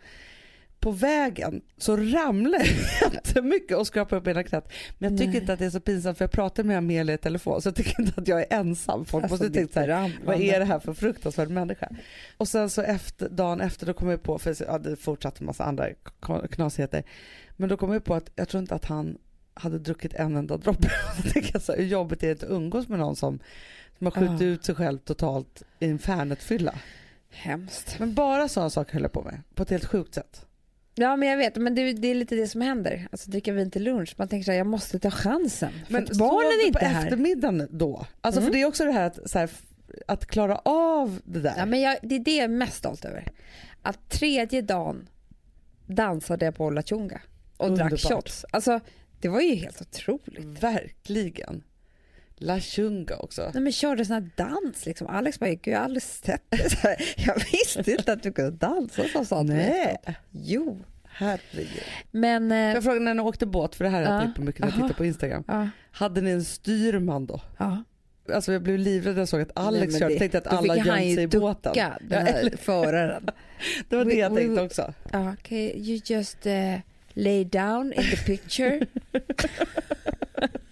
[0.84, 2.68] På vägen så ramlar jag
[3.14, 4.72] jättemycket och skrapar upp ena knät.
[4.98, 5.42] Men jag tycker Nej.
[5.42, 7.76] inte att det är så pinsamt för jag pratar med Amelia i telefon så jag
[7.76, 9.06] tycker inte att jag är ensam.
[9.06, 10.18] Folk Alltså, måste tänka så här, ramlande.
[10.26, 11.90] vad är det här för fruktansvärd människa?
[12.38, 15.46] Och sen så efter, dagen efter då kom jag på, för ja, det fortsatte en
[15.46, 15.88] massa andra
[16.52, 17.04] knasigheter.
[17.52, 19.18] Men då kom jag på att jag tror inte att han
[19.54, 20.88] hade druckit en enda droppe.
[21.78, 23.40] Hur jobbigt är det att umgås med någon som,
[23.98, 24.46] som har skjutit Ja.
[24.48, 26.76] ut sig själv totalt i en Fernet-fylla.
[27.30, 27.96] Hemskt.
[28.00, 30.46] Men bara sådana saker höll jag på med, på ett helt sjukt sätt.
[30.96, 33.08] Ja men jag vet, men det, det är lite det som händer.
[33.12, 34.16] Alltså dricka vin till lunch.
[34.18, 35.72] Man tänker så här, jag måste ta chansen.
[35.90, 37.04] För att sov barnen är inte på här.
[37.04, 38.06] eftermiddagen då?
[38.22, 38.52] Alltså Mm.
[38.52, 39.50] för det är också det här att, så här,
[40.08, 41.54] att klara av det där.
[41.58, 43.28] Ja, men jag, det är det jag är mest stolt över.
[43.82, 45.10] Att tredje dagen
[45.88, 47.22] dansade jag på La Chunga
[47.58, 47.90] och Underbart.
[47.90, 48.46] drack shots.
[48.52, 48.80] Alltså
[49.22, 50.64] det var ju helt otroligt.
[50.64, 51.64] Verkligen.
[52.46, 53.52] La Chunga också.
[53.54, 55.08] Nej, men körde sån här dans liksom.
[55.08, 56.74] Alex bara, gud jag har aldrig sett det.
[56.84, 56.96] Här,
[57.28, 59.50] jag visste inte att du kunde dansa som sånt.
[59.50, 59.98] Nej,
[60.32, 60.84] Jo.
[61.04, 61.84] herregud.
[62.12, 62.52] Men...
[62.52, 64.22] Eh, jag fråga när ni åkte båt, för det här har jag Ja.
[64.22, 65.44] tänkt på mycket när jag tittar på Instagram.
[65.48, 67.42] ja, Hade ni en styrman då?
[67.58, 67.84] ja.
[68.34, 70.14] Alltså jag blev livrädd när jag såg att Nej, Alex men körde.
[70.14, 71.72] det- tänkte att då alla fick han gömde ju sig i båten.
[71.74, 73.30] ducka, Ja, den här föraren.
[73.90, 74.94] det var det We- jag we- tänkte också.
[75.12, 76.76] Ja, okay, you just eh,
[77.14, 78.86] lay down in the picture.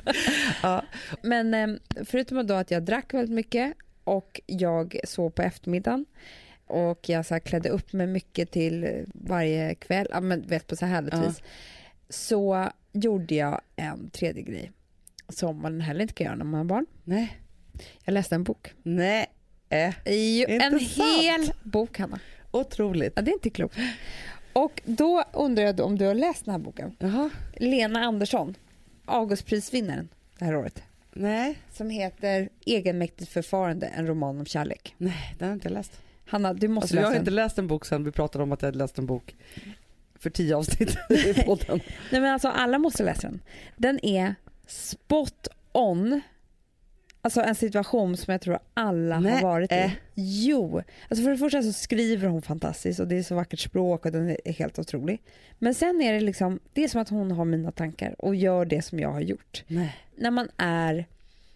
[0.63, 0.83] Ja.
[1.21, 1.67] Men eh,
[2.05, 6.05] förutom då att jag drack väldigt mycket och jag sov på eftermiddagen
[6.67, 10.85] och jag så klädde upp mig mycket till varje kväll, ja, men vet på så
[10.85, 11.21] här härligt Ja.
[11.21, 11.41] vis,
[12.09, 14.71] så gjorde jag en tredje grej
[15.29, 16.85] som man heller inte kan göra när man har barn.
[17.03, 17.39] Nej.
[18.03, 18.73] Jag läste en bok.
[18.83, 19.25] Nej.
[19.69, 22.19] Äh, Jo, en hel bok, Hanna.
[22.51, 23.13] otroligt.
[23.15, 23.77] Ja, det är inte klokt.
[24.53, 26.95] Och då undrar jag om du har läst den här boken.
[26.99, 27.29] Jaha.
[27.57, 28.55] Lena Andersson,
[29.05, 30.09] Augustprisvinnaren
[30.39, 30.83] det här året.
[31.13, 31.57] Nej.
[31.73, 34.95] Som heter Egenmäktigt förfarande, en roman om kärlek.
[34.97, 36.01] Nej, det har jag inte läst.
[36.25, 37.21] Hanna, du måste Alltså, jag läsa har den.
[37.21, 39.35] inte läst en bok sen vi pratade om att jag hade läst en bok
[40.19, 41.79] för tio avsnitt i podden.
[42.11, 43.41] Nej, men alltså, alla måste läsa den.
[43.77, 44.35] Den är
[44.67, 46.21] spot on.
[47.21, 49.91] Alltså en situation som jag tror alla har Nej, varit i.
[50.15, 50.81] Jo.
[51.09, 54.11] Alltså för det första så skriver hon fantastiskt och det är så vackert språk och
[54.11, 55.21] den är helt otrolig.
[55.59, 58.65] Men sen är det liksom, det är som att hon har mina tankar och gör
[58.65, 59.63] det som jag har gjort.
[59.67, 59.97] Nej.
[60.15, 61.05] När man är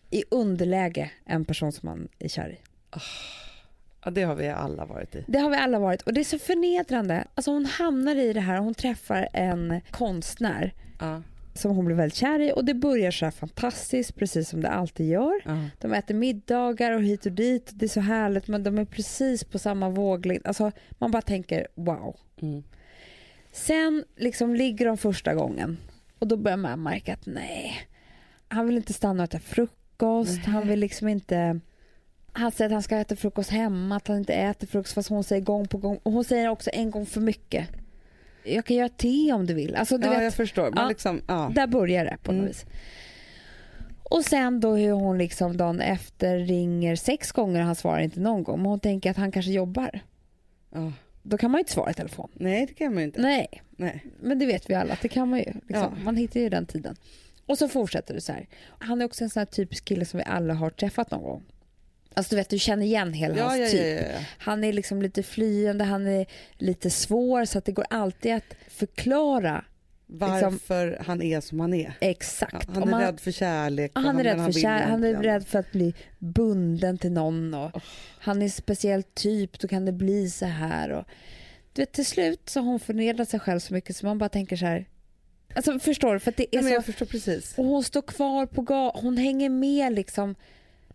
[0.09, 2.57] i underläge en person som man är kär i.
[4.03, 5.23] Ja, det har vi alla varit i.
[5.27, 7.27] Det har vi alla varit och det är så förnedrande.
[7.35, 11.21] Alltså hon hamnar i det här och hon träffar en konstnär Ja.
[11.55, 14.69] Som hon blir väldigt kär i och det börjar så här fantastiskt precis som det
[14.69, 15.41] alltid gör.
[15.45, 15.69] Ja.
[15.79, 17.71] De äter middagar och hit och dit.
[17.73, 20.47] Det är så härligt men de är precis på samma våglängd.
[20.47, 22.15] Alltså man bara tänker wow.
[22.41, 22.63] Mm.
[23.51, 25.77] Sen liksom ligger de första gången
[26.19, 27.73] och då börjar man märka att nej,
[28.47, 30.31] han vill inte stanna och äta frukost.
[30.31, 30.45] Nej.
[30.45, 31.59] Han vill liksom inte
[32.37, 35.23] han säger att han ska äta frukost hemma, att han inte äter frukost fast hon
[35.23, 35.99] säger gång på gång.
[36.03, 37.69] Och hon säger också en gång för mycket.
[38.45, 39.75] Jag kan göra te om du vill.
[39.75, 40.73] Alltså, du ja, vet, jag förstår.
[40.75, 40.87] Ja.
[40.87, 41.51] liksom, ja.
[41.55, 42.47] där börjar det på något Mm.
[42.47, 42.65] vis.
[44.03, 48.19] Och sen då hur hon liksom dagen efter ringer sex gånger och han svarar inte
[48.19, 48.57] någon gång.
[48.57, 49.99] Men hon tänker att han kanske jobbar.
[50.73, 50.91] ja.
[51.27, 52.29] Då kan man ju inte svara i telefon.
[52.33, 53.21] Nej, det kan man ju inte.
[53.21, 54.05] Nej, Nej.
[54.21, 55.45] men det vet vi alla att det kan man ju.
[55.45, 55.67] Liksom.
[55.97, 56.03] Ja.
[56.03, 56.95] Man hittar ju den tiden.
[57.45, 58.47] Och så fortsätter det så här.
[58.79, 61.43] Han är också en sån här typisk kille som vi alla har träffat någon gång.
[62.15, 64.01] Alltså du vet, du känner igen hela Ja, hans ja, typ.
[64.13, 64.19] ja.
[64.37, 66.25] Han är liksom lite flyende, han är
[66.57, 69.65] lite svår så att det går alltid att förklara
[70.07, 71.93] Varför han är som han är.
[72.01, 72.69] Exakt.
[72.69, 73.91] han är man- rädd för kärlek.
[73.95, 77.11] Han är rädd men för vill kär, han är rädd för att bli bunden till
[77.11, 77.71] någon och
[78.19, 80.89] han är speciell typ, då kan det bli så här.
[80.89, 81.05] Och,
[81.73, 84.29] du vet, till slut så har hon förnedrat sig själv så mycket så man bara
[84.29, 84.85] tänker så här.
[85.55, 86.19] Alltså förstår du?
[86.19, 87.57] För att det är men så, jag förstår precis.
[87.57, 90.35] och hon står kvar på gatan, hon hänger med liksom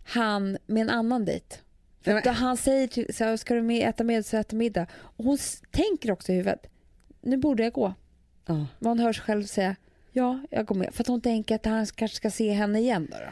[0.03, 1.55] han med en annan dejt.
[2.03, 4.87] Men- han säger till, så här, ska du med, äta med så äta middag.
[4.93, 5.37] Och hon
[5.71, 6.67] tänker också i huvudet,
[7.21, 7.93] nu borde jag gå.
[8.45, 8.53] Ja.
[8.79, 9.75] Men hon hör sig själv säga,
[10.11, 10.93] ja jag går med.
[10.93, 13.17] För att hon tänker att han kanske ska se henne igen då.
[13.17, 13.31] då.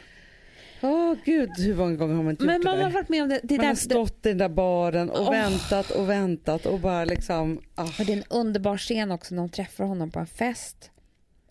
[0.88, 2.94] Åh gud, hur många gånger har man inte Men gjort man det har där?
[2.94, 3.40] varit med om det.
[3.42, 5.30] Det Man har där, stått i den där baren och Åh.
[5.30, 7.60] väntat och väntat och bara liksom...
[7.74, 7.84] Ah.
[7.98, 10.90] och det är en underbar scen också när hon träffar honom på en fest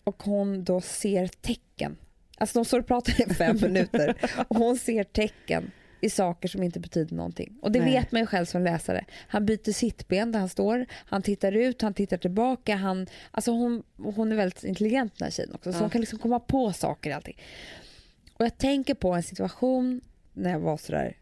[0.04, 1.96] och hon då ser tecken.
[2.40, 4.16] Alltså de står och pratar i fem minuter
[4.48, 7.58] och hon ser tecken i saker som inte betyder någonting.
[7.62, 7.92] Och det Nej.
[7.92, 9.04] vet man ju själv som läsare.
[9.28, 12.76] Han byter sittben där han står, han tittar ut, han tittar tillbaka.
[12.76, 15.80] Han, alltså hon, hon är väldigt intelligent den här tjejen också, så Ja.
[15.80, 17.38] hon kan liksom komma på saker i allting.
[18.34, 20.00] Och jag tänker på en situation
[20.32, 21.16] när jag var sådär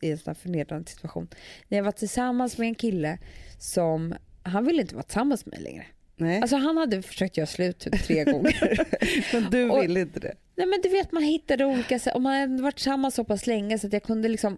[0.00, 1.28] i en sån här förnedrande situation.
[1.68, 3.18] När jag var tillsammans med en kille
[3.58, 5.86] som, han ville inte vara tillsammans med mig längre.
[6.16, 8.86] Nej, Alltså han hade försökt göra slut typ tre gånger.
[9.32, 10.34] men du och- vill inte det.
[10.56, 13.46] Nej men du vet man hittade olika sätt, och man hade varit tillsammans så pass
[13.46, 14.56] länge så att jag kunde liksom,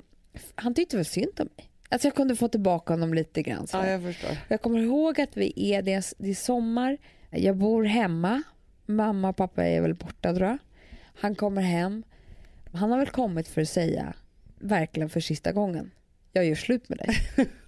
[0.54, 1.70] han tyckte väl synd om mig.
[1.88, 3.66] Alltså jag kunde få tillbaka honom lite grann.
[3.66, 3.76] Så.
[3.76, 4.30] Ja, jag förstår.
[4.48, 6.98] Jag kommer ihåg att vi är, det är, det är sommar,
[7.30, 8.42] jag bor hemma,
[8.86, 10.58] mamma och pappa är väl borta tror jag.
[11.14, 12.02] Han kommer hem,
[12.72, 14.12] han har väl kommit för att säga,
[14.58, 15.90] verkligen för sista gången,
[16.36, 17.08] jag gör slut med dig.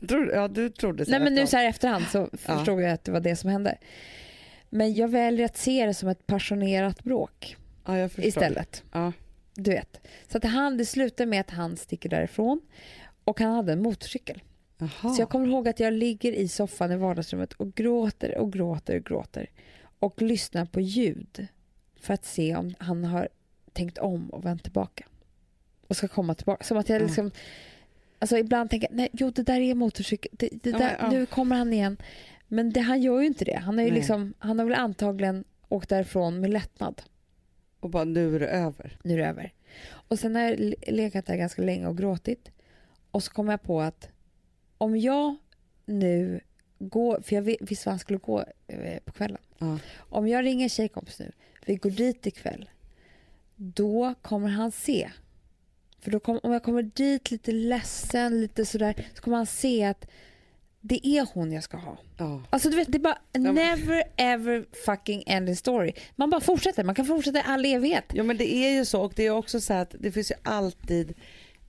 [0.33, 3.13] Ja, du trodde så Nej men nu så här efterhand så förstod jag att det
[3.13, 3.79] var det som hände.
[4.71, 8.83] Men jag väljer att se det som ett passionerat bråk ja, istället.
[8.93, 9.13] Ja.
[9.55, 10.01] Du vet.
[10.29, 12.61] Så att han, det slutar med att han sticker därifrån
[13.25, 14.43] och han hade en motorcykel.
[14.79, 15.15] Jaha.
[15.15, 18.97] Så jag kommer ihåg att jag ligger i soffan i vardagsrummet och gråter och gråter
[18.97, 19.51] och gråter
[19.99, 21.47] och lyssnar på ljud
[22.01, 23.29] för att se om han har
[23.73, 25.05] tänkt om och vänt tillbaka
[25.89, 26.65] och ska komma tillbaka.
[26.65, 27.07] Som att jag Ja.
[27.07, 27.31] liksom
[28.19, 31.13] Alltså ibland tänker jag, nej, jo det där är motorcykel, det, det Ja, där, men,
[31.13, 31.19] ja.
[31.19, 31.97] nu kommer han igen.
[32.49, 33.57] Men det, han gör ju inte det.
[33.57, 33.99] Han har ju Nej.
[33.99, 37.03] liksom, han har väl antagligen åkt därifrån med lättnad.
[37.81, 38.99] Och bara nu är det över.
[39.03, 39.53] nu är det över.
[39.91, 42.51] Och sen har jag le- legat där ganska länge och gråtit.
[43.11, 44.09] Och så kom jag på att
[44.79, 45.37] om jag
[45.85, 46.41] nu
[46.79, 49.39] går, för jag vi- visste vad han skulle gå eh, på kvällen.
[49.59, 49.79] Ja.
[49.99, 51.33] Om jag ringer en tjejkompis nu,
[51.67, 52.71] vi går dit ikväll,
[53.57, 55.11] då kommer han se.
[56.01, 59.85] För då kom, om jag kommer dit lite ledsen, lite sådär, så kommer han se
[59.85, 60.07] att
[60.81, 61.99] det är hon jag ska ha.
[62.19, 62.43] Ja.
[62.51, 65.93] Alltså du vet, det är bara never ever fucking ending story.
[66.17, 68.05] Man bara fortsätter, man kan fortsätta i all evighet.
[68.13, 70.35] ja men det är ju så och det är också så att det finns ju
[70.43, 71.15] alltid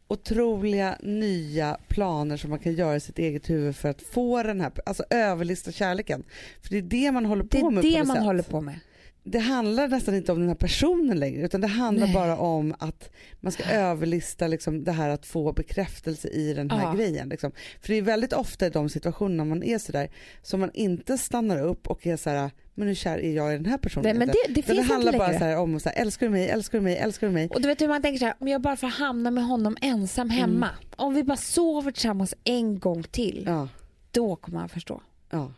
[0.08, 4.62] otroliga nya planer som man kan göra i sitt eget huvud för att få den
[4.62, 6.24] här, alltså överlista kärleken.
[6.62, 8.26] För det är det man håller på Det är med det på något man sätt.
[8.26, 8.80] håller på med.
[9.24, 12.14] Det handlar nästan inte om den här personen längre utan det handlar Nej.
[12.16, 16.82] bara om att man ska överlista liksom det här att få bekräftelse i den här
[16.84, 16.94] Ja.
[16.94, 17.30] grejen.
[17.30, 17.52] Liksom.
[17.82, 20.10] För det är väldigt ofta i de situationerna man är sådär
[20.42, 23.66] som man inte stannar upp och är såhär, men hur kär är jag i den
[23.66, 24.04] här personen?
[24.04, 26.32] Nej, men det, det finns det handlar inte bara så om så här, älskar du
[26.32, 27.48] mig, älskar du mig, älskar du mig?
[27.50, 29.78] Och du vet hur man tänker så här, om jag bara får hamna med honom
[29.82, 30.70] ensam hemma.
[30.96, 33.44] Om vi bara sover tillsammans en gång till.
[33.48, 33.68] Ja,
[34.12, 35.02] Då kommer han förstå.
[35.30, 35.52] ja.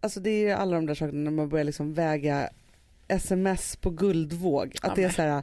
[0.00, 2.48] Alltså det är ju alla de där sakerna när man börjar liksom väga
[3.08, 4.76] sms på guldvåg.
[4.82, 5.42] Att det är så här,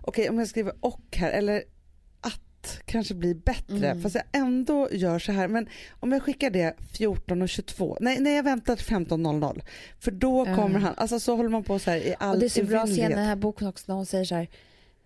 [0.00, 1.62] okej om jag skriver och här eller
[2.20, 4.02] att kanske blir bättre Mm.
[4.02, 5.68] fast jag ändå gör så här men
[6.00, 9.60] om jag skickar det 14.22 nej, nej jag väntar till 15.00
[9.98, 12.46] för då kommer han, alltså så håller man på så här i all och det
[12.46, 14.48] är så bra se i den här boken också när hon säger så här,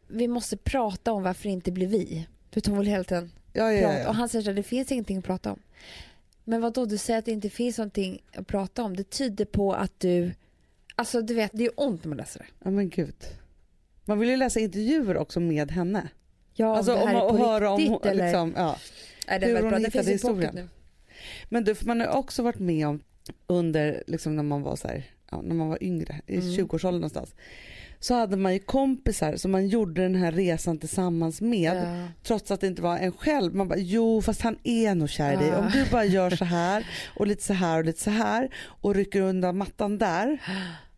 [0.08, 2.26] vi måste prata om varför det inte blir vi.
[2.50, 4.00] För hon vill hela tiden ja, ja, prata.
[4.00, 5.58] ja, Och han säger så här, det finns ingenting att prata om.
[6.44, 8.96] Men vad då du säger att det inte finns någonting att prata om.
[8.96, 10.32] Det tyder på att du,
[10.94, 12.46] alltså du vet, det är ont när man läser det.
[12.64, 13.14] ja men gud.
[14.04, 16.08] Man vill ju läsa intervjuer också med henne.
[16.54, 18.24] Ja, Alltså det om här man är och på höra om hon, eller?
[18.24, 18.76] liksom, ja.
[19.26, 19.78] är det hur hon bra.
[19.78, 20.54] Det hittade finns i pocket historien.
[20.54, 20.68] nu.
[21.48, 23.00] Men du, för man har också varit med om
[23.46, 26.48] under, liksom när man var så här, ja, när man var yngre, i Mm.
[26.48, 27.34] 20-årsåldern någonstans.
[28.04, 31.76] Så hade man ju kompisar som man gjorde den här resan tillsammans med.
[31.76, 32.08] Ja.
[32.22, 33.54] Trots att det inte var en själv.
[33.54, 35.48] Man bara, jo fast han är nog kär i dig.
[35.48, 35.58] Ja.
[35.58, 36.86] Om du bara gör så här
[37.16, 40.38] och lite så här och lite så här och rycker undan mattan där,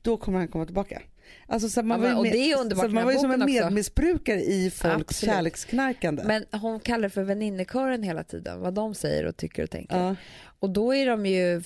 [0.03, 1.03] då kommer han komma tillbaka.
[1.49, 3.55] Alltså, så man Ja, var ju men- med- så man var ju som en boken
[3.57, 3.65] också.
[3.65, 5.35] medmissbrukare i folks Absolut.
[5.35, 6.23] kärleksknarkande.
[6.27, 9.97] Men hon kallar det för väninnekören hela tiden, vad de säger och tycker och tänker.
[9.99, 10.17] ja.
[10.59, 11.63] Och då är de ju,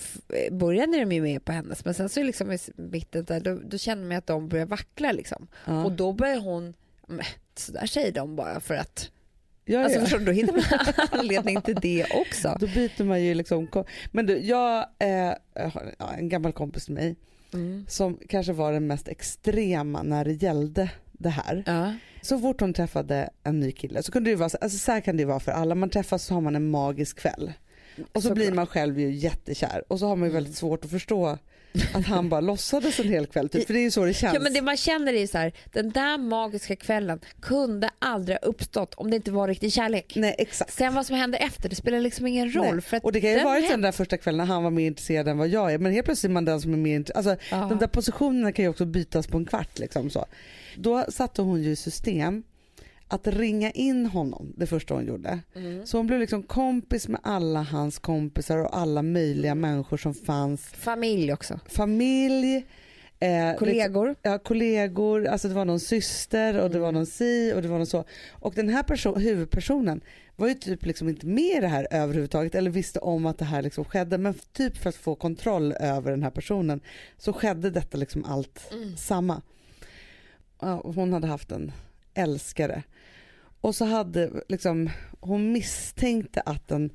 [0.49, 3.41] i början är de ju med på hennes, men sen så liksom i mitten där,
[3.41, 5.47] då, då känner man att de börjar vackla liksom.
[5.67, 5.85] Ja.
[5.85, 6.75] Och då börjar hon,
[7.07, 7.25] men,
[7.57, 9.11] så där säger de bara för att,
[9.65, 10.03] Ja, alltså ja.
[10.03, 12.57] förstår du, då hittar man anledning till det också.
[12.61, 13.69] Då byter man ju liksom.
[14.13, 15.33] Men du, jag eh,
[15.99, 17.17] har en gammal kompis till mig
[17.53, 17.87] Mm.
[17.89, 21.63] som kanske var den mest extrema när det gällde det här.
[21.67, 21.95] Ja.
[22.23, 25.01] Så fort hon träffade en ny kille så kunde det vara så, alltså så här
[25.01, 25.75] kan det vara för alla.
[25.75, 27.53] Man träffas så har man en magisk kväll.
[27.97, 28.35] Och så Såklart.
[28.35, 31.39] blir man själv ju jättekär och så har man ju väldigt svårt att förstå
[31.95, 33.67] att han bara låtsades en hel kväll typ.
[33.67, 34.35] För det är ju så det känns.
[34.35, 38.49] Ja men det man känner är så här, den där magiska kvällen kunde aldrig ha
[38.49, 40.13] uppstått om det inte var riktig kärlek.
[40.17, 40.73] Nej exakt.
[40.73, 42.75] Sen vad som hände efter, det spelar liksom ingen roll.
[42.75, 42.83] Nej.
[42.83, 44.63] För att Och det kan ju den varit så den där första kvällen när han
[44.63, 45.79] var mer intresserad än vad jag är.
[45.79, 47.27] Men helt plötsligt är man den som är mer intresserad.
[47.27, 47.69] Alltså.
[47.69, 49.79] De där positionerna kan ju också bytas på en kvart.
[49.79, 50.27] Liksom, så.
[50.77, 52.43] Då satte hon ju i system
[53.11, 55.39] att ringa in honom det första hon gjorde.
[55.55, 55.87] Mm.
[55.87, 60.63] Så hon blev liksom kompis med alla hans kompisar och alla möjliga människor som fanns.
[60.63, 61.61] Familj också.
[61.69, 62.67] Familj,
[63.21, 64.15] eh, Kollegor.
[64.23, 66.83] ja, kollegor, alltså det var någon syster och det Mm.
[66.83, 68.05] var någon si och det var någon så.
[68.31, 70.01] Och den här person, huvudpersonen
[70.37, 73.45] var ju typ liksom inte med i det här överhuvudtaget eller visste om att det
[73.45, 74.19] här liksom skedde.
[74.19, 76.81] Men typ för att få kontroll över den här personen
[77.19, 78.97] så skedde detta liksom allt Mm.
[78.97, 79.43] samma.
[80.61, 81.73] Ja, hon hade haft en
[82.15, 82.83] älskare.
[83.61, 86.91] Och så hade liksom, hon misstänkte att en,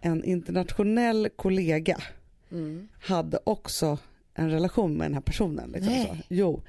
[0.00, 1.98] en internationell kollega
[2.52, 2.88] Mm.
[3.00, 3.98] hade också
[4.34, 5.70] en relation med den här personen.
[5.70, 6.06] Liksom Nej.
[6.06, 6.16] så.
[6.28, 6.62] Jo.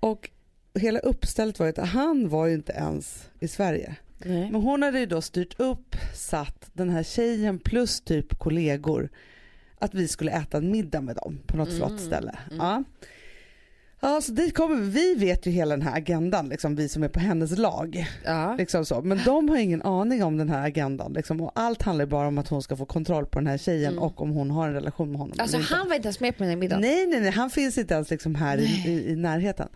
[0.00, 0.30] Och
[0.74, 3.96] hela uppstället var ju att han var ju inte ens i Sverige.
[4.24, 4.50] Nej.
[4.50, 9.08] Men hon hade ju då styrt upp, satt den här tjejen plus typ kollegor
[9.78, 12.38] att vi skulle äta en middag med dem på något Mm, flott ställe.
[12.50, 12.58] mm.
[12.58, 12.84] Ja.
[14.02, 14.90] Ja, så dit kommer vi.
[14.90, 18.06] Vi vet ju hela den här agendan, liksom, vi som är på hennes lag.
[18.24, 18.54] Ja.
[18.58, 19.02] Liksom så.
[19.02, 21.12] Men de har ingen aning om den här agendan.
[21.12, 21.40] Liksom.
[21.40, 24.02] Och allt handlar bara om att hon ska få kontroll på den här tjejen Mm.
[24.04, 25.36] och om hon har en relation med honom.
[25.38, 26.80] Alltså han var inte ens med på den här middagen.
[26.80, 29.68] Nej, nej, nej, han finns inte ens liksom här i, i närheten.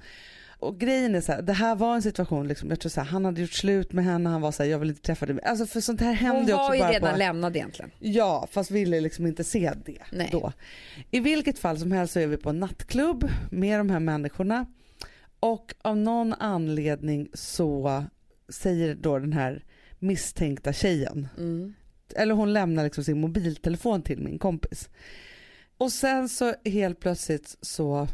[0.64, 3.08] Och grejen är så här, det här var en situation, liksom, jag tror så här,
[3.08, 5.38] han hade gjort slut med henne, han var så här, jag vill inte träffa dig.
[5.44, 7.18] Alltså för sånt här Hon händer ju också var ju redan på...
[7.18, 7.90] lämnad egentligen.
[7.98, 10.28] Ja, fast ville liksom inte se det Nej.
[10.32, 10.52] då.
[11.10, 14.66] I vilket fall som helst så är vi på en nattklubb med de här människorna
[15.40, 18.04] och av någon anledning så
[18.48, 19.64] säger då den här
[19.98, 21.74] misstänkta tjejen Mm.
[22.16, 24.88] eller hon lämnar liksom sin mobiltelefon till min kompis.
[25.78, 28.08] Och sen så helt plötsligt så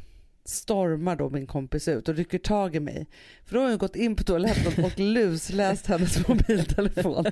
[0.50, 3.06] stormar då min kompis ut och rycker tag i mig.
[3.44, 7.26] För då har hon gått in på toaletten och lusläst hennes mobiltelefon.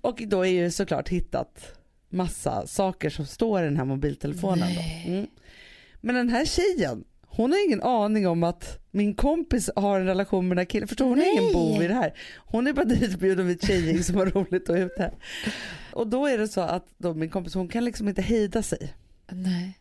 [0.00, 1.78] Och då är ju såklart hittat
[2.08, 4.68] massa saker som står i den här mobiltelefonen.
[4.74, 5.10] Då.
[5.10, 5.26] Mm.
[6.00, 10.48] Men den här tjejen, hon har ingen aning om att min kompis har en relation
[10.48, 10.88] med den här killen.
[10.88, 12.14] Förstår hon är ingen bov i det här.
[12.36, 15.14] Hon är bara ditbjuden vid ett tjejgäng som har roligt och ute.
[15.92, 18.94] Och då är det så att då min kompis hon kan liksom inte hejda sig.
[19.30, 19.78] Nej.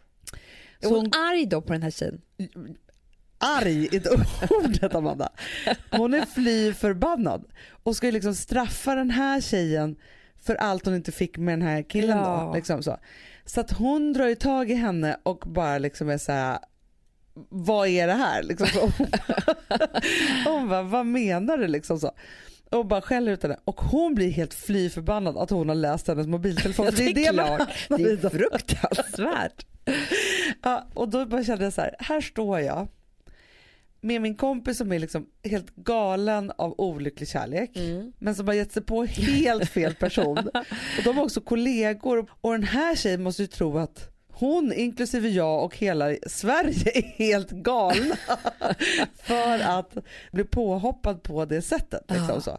[0.84, 2.22] Är hon, hon arg då på den här tjejen?
[3.38, 4.10] Arg är inte
[4.50, 5.30] ordet Amanda.
[5.91, 7.46] Hon är fly förbannad
[7.84, 9.96] och ska ju liksom straffa den här tjejen
[10.46, 12.17] för allt hon inte fick med den här killen.
[12.17, 12.46] Ja.
[12.48, 12.98] Då, liksom så.
[13.46, 16.60] så att hon drar ju tag i henne och bara liksom är så här
[17.50, 18.43] vad är det här?
[18.43, 18.91] Liksom så.
[20.50, 21.67] hon bara, vad menar du?
[21.67, 22.12] Liksom så.
[22.72, 23.58] Och bara skäller ut henne.
[23.65, 26.86] Och hon blir helt fly förbannad att hon har läst hennes mobiltelefon.
[26.86, 27.98] Ja, det är, det är.
[27.98, 29.65] Det är fruktansvärt.
[30.63, 32.88] Ja, och då bara kände jag så här, här står jag
[34.02, 38.13] med min kompis som är liksom helt galen av olycklig kärlek mm.
[38.19, 40.38] men som har gett sig på helt fel person.
[40.97, 45.30] och de var också kollegor och den här tjejen måste ju tro att hon inklusive
[45.30, 48.15] jag och hela Sverige är helt galna
[49.15, 49.97] för att
[50.32, 52.04] bli påhoppad på det sättet.
[52.08, 52.58] Liksom så.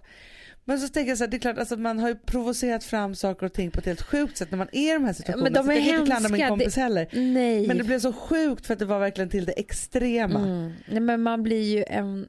[0.65, 3.15] Men så tänker jag så här, det är klart, alltså man har ju provocerat fram
[3.15, 5.51] saker och ting på ett helt sjukt sätt när man är i de här situationerna.
[5.51, 7.09] Men de är så jag kan inte klandra min kompis heller.
[7.13, 7.67] Nej.
[7.67, 10.41] Men det blev så sjukt för att det var verkligen till det extrema.
[10.41, 10.73] Mm.
[10.89, 12.29] Nej men man blir ju en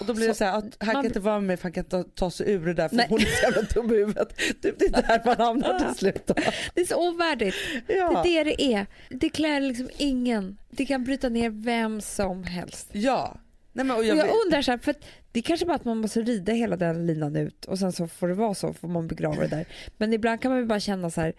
[0.00, 1.72] och då blir det så här, att han kan inte vara med mig för han
[1.72, 3.06] kan inte ta sig ur det där för Nej.
[3.08, 4.40] hon är så jävla dum i huvudet.
[4.60, 6.26] Det är där man hamnar till slut.
[6.26, 6.34] Då.
[6.74, 7.56] Det är så ovärdigt.
[7.86, 8.22] Ja.
[8.24, 8.86] Det är det det är.
[9.08, 10.58] Det klär liksom ingen.
[10.70, 12.88] Det kan bryta ner vem som helst.
[12.92, 13.40] Ja.
[13.72, 14.94] Nej, men, och jag, och jag undrar så här, för
[15.32, 18.06] det är kanske bara att man måste rida hela den linan ut och sen så
[18.06, 19.66] får det vara så, får man begrava det där.
[19.96, 21.32] Men ibland kan man ju bara känna så här,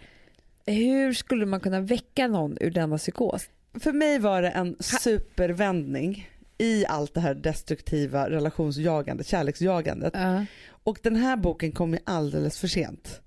[0.65, 3.49] hur skulle man kunna väcka någon ur denna psykos?
[3.79, 10.15] För mig var det en supervändning i allt det här destruktiva relationsjagandet, kärleksjagandet.
[10.15, 10.43] Uh.
[10.83, 13.21] Och den här boken kom ju alldeles för sent.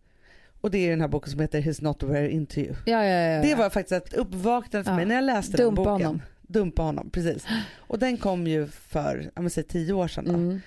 [0.60, 2.74] Och det är den här boken som heter He's not very into you.
[2.86, 5.74] Ja, ja, ja, det var faktiskt ett uppvaknande för mig när jag läste Dumpa den
[5.74, 6.06] boken.
[6.06, 6.22] Honom.
[6.48, 7.10] Dumpa honom.
[7.10, 7.46] Precis.
[7.76, 10.28] Och den kom ju för, jag säga tio år sedan.
[10.28, 10.60] Mm.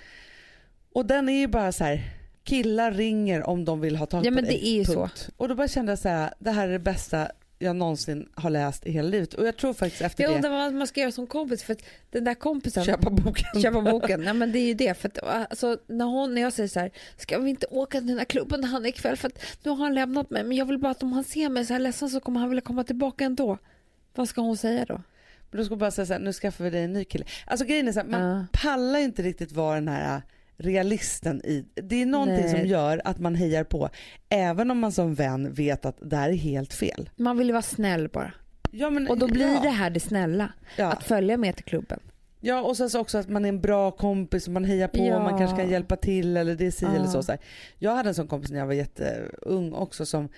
[0.92, 2.02] Och den är ju bara så här,
[2.44, 4.52] killar ringer om de vill ha tag ja, på men dig.
[4.52, 5.10] Det är ju så.
[5.36, 8.50] Och då bara kände jag så här, det här är det bästa jag någonsin har
[8.50, 9.34] läst i hela livet.
[9.34, 10.32] Och jag tror faktiskt efter jag det...
[10.32, 12.84] Jag undrar vad man ska göra som kompis för att den där kompisen...
[12.84, 13.46] Köpa boken.
[13.62, 14.22] Köpa boken.
[14.22, 14.94] Ja men det är ju det.
[14.94, 15.18] För att,
[15.50, 18.24] alltså, när, hon, när jag säger så här, ska vi inte åka till den här
[18.24, 20.92] klubben han är ikväll för att nu har han lämnat mig men jag vill bara
[20.92, 23.58] att om han ser mig så här ledsen så kommer han vilja komma tillbaka ändå.
[24.14, 25.02] Vad ska hon säga då?
[25.50, 27.24] Men då ska bara säga så här, nu skaffar vi dig en ny kille.
[27.46, 28.44] Alltså grejen är så här, man uh.
[28.52, 30.22] pallar inte riktigt vara den här
[30.56, 31.64] realisten i.
[31.74, 32.50] Det är någonting Nej.
[32.50, 33.88] som gör att man hejar på
[34.28, 37.10] även om man som vän vet att det här är helt fel.
[37.16, 38.32] Man vill ju vara snäll bara.
[38.70, 39.60] Ja, men, och då blir ja.
[39.62, 40.52] det här det snälla.
[40.76, 40.92] Ja.
[40.92, 42.00] Att följa med till klubben.
[42.40, 44.98] Ja och sen så också att man är en bra kompis och man hejar på
[44.98, 45.22] ja.
[45.22, 47.40] man kanske kan hjälpa till eller det är si eller så, så här.
[47.78, 50.28] Jag hade en sån kompis när jag var jätteung också som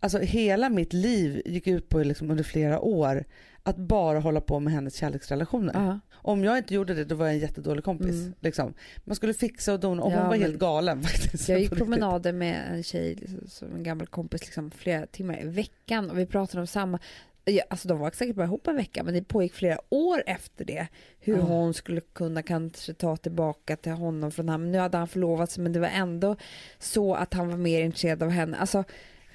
[0.00, 3.24] Alltså hela mitt liv gick ut på liksom under flera år
[3.68, 5.74] att bara hålla på med hennes kärleksrelationer.
[5.74, 6.00] Uh -huh.
[6.12, 8.14] Om jag inte gjorde det då var jag en jättedålig kompis.
[8.14, 8.34] Mm.
[8.40, 8.74] Liksom.
[9.04, 11.48] Man skulle fixa och dona och ja, hon var helt galen faktiskt.
[11.48, 15.48] Jag gick promenader med en tjej, liksom, som en gammal kompis, liksom, flera timmar i
[15.48, 16.98] veckan och vi pratade om samma
[17.44, 20.64] Ja, alltså de var säkert bara ihop en vecka men det pågick flera år efter
[20.64, 20.86] det.
[21.20, 21.46] Hur mm.
[21.46, 24.72] hon skulle kunna kanske ta tillbaka till honom från honom.
[24.72, 26.36] Nu hade han förlovat sig men det var ändå
[26.78, 28.56] så att han var mer intresserad av henne.
[28.56, 28.84] Alltså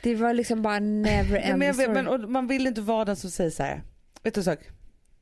[0.03, 3.15] det var liksom bara never ending ja, men, vet, men Man vill inte vara den
[3.15, 3.81] som säger så här.
[4.23, 4.59] Vet du en sak?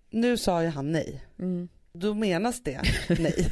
[0.09, 1.21] Nu sa ju han nej.
[1.39, 1.69] Mm.
[1.93, 2.81] Då menas det
[3.19, 3.47] nej.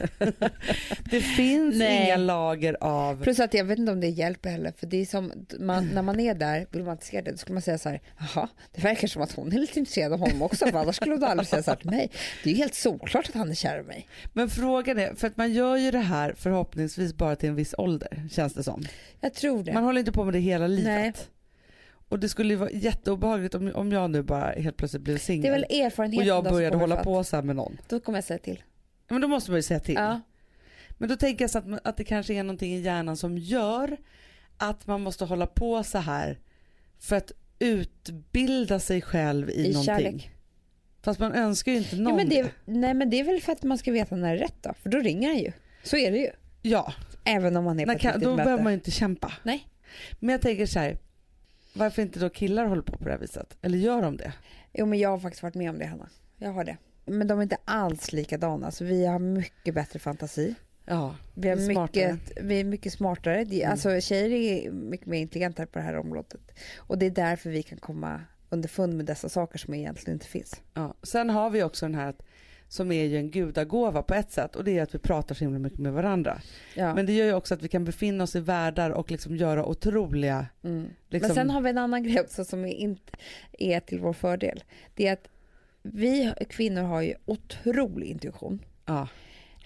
[1.12, 2.05] det finns nej.
[2.05, 3.23] inga lager av...
[3.23, 4.73] Plus att jag vet inte om det hjälper heller.
[4.77, 7.38] För det är som, man, när man är där, vill man inte se det, då
[7.38, 10.19] skulle man säga så här, jaha, det verkar som att hon är lite intresserad av
[10.19, 12.12] honom också, för annars skulle hon aldrig säga så här till mig.
[12.43, 14.07] Det är ju helt solklart att han är kär i mig.
[14.33, 17.75] Men frågan är, för att man gör ju det här förhoppningsvis bara till en viss
[17.77, 18.83] ålder, känns det som.
[19.21, 19.73] Jag tror det.
[19.73, 20.85] Man håller inte på med det hela livet.
[20.85, 21.13] Nej.
[22.09, 25.41] Och det skulle ju vara jätteobehagligt om, om jag nu bara helt plötsligt blev singel.
[25.41, 27.77] Det är väl erfarenheten Och jag började hålla på så här med någon.
[27.87, 28.63] Då kommer jag säga till.
[29.09, 29.95] Men då måste man ju säga till.
[29.95, 30.21] Ja.
[30.91, 33.97] Men då tänker jag så att, att det kanske är någonting i hjärnan som gör
[34.57, 36.39] att man måste hålla på så här
[36.99, 39.83] för att utbilda sig själv i, I någonting.
[39.83, 40.31] Kärlek.
[41.01, 42.51] Fast man önskar ju inte någon ja, men det.
[42.65, 44.73] Nej men det är väl för att man ska veta när det är rätt då.
[44.83, 45.51] För då ringer han ju.
[45.83, 46.29] Så är det ju.
[46.62, 46.93] Ja.
[47.25, 48.43] Även om man är på ett kan, Då möte.
[48.43, 49.33] behöver man ju inte kämpa.
[49.43, 49.67] Nej.
[50.19, 50.97] Men jag tänker så här
[51.73, 53.57] varför inte då killar håller på på det här viset?
[53.61, 54.33] Eller gör de det?
[54.73, 56.09] Jo men jag har faktiskt varit med om det Hanna.
[56.37, 56.77] Jag har det.
[57.05, 58.71] Men de är inte alls likadana.
[58.71, 60.55] Så vi har mycket bättre fantasi.
[60.85, 63.41] Ja, vi, är mycket, vi är mycket smartare.
[63.41, 63.71] Mm.
[63.71, 66.51] Alltså, tjejer är mycket mer intelligenta på det här området.
[66.77, 70.61] Och det är därför vi kan komma underfund med dessa saker som egentligen inte finns.
[70.73, 70.93] Ja.
[71.03, 72.21] Sen har vi också den här att
[72.69, 75.43] som är ju en gudagåva på ett sätt och det är att vi pratar så
[75.43, 76.41] himla mycket med varandra.
[76.75, 76.95] Ja.
[76.95, 79.65] Men det gör ju också att vi kan befinna oss i världar och liksom göra
[79.65, 80.45] otroliga...
[80.63, 80.87] Mm.
[81.09, 83.11] Liksom, Men sen har vi en annan grej också som inte
[83.59, 84.63] är till vår fördel.
[84.95, 85.29] Det är att
[85.81, 88.65] vi kvinnor har ju otrolig intuition.
[88.85, 89.07] ja,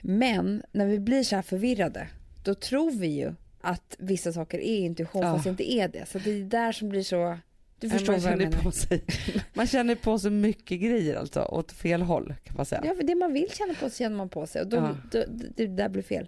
[0.01, 2.07] Men när vi blir så här förvirrade,
[2.43, 5.33] då tror vi ju att vissa saker är intuition Ja.
[5.33, 6.05] fast det inte är det.
[6.05, 7.37] Så det är där som blir så...
[7.83, 8.63] Du förstår man vad jag känner menar.
[8.63, 9.03] på sig,
[9.53, 12.81] Man känner på sig mycket grejer alltså, åt fel håll kan man säga.
[12.85, 14.95] Ja, för det man vill känna på sig känner man på sig och då, Ja.
[15.11, 15.23] då,
[15.55, 16.27] det där blir fel.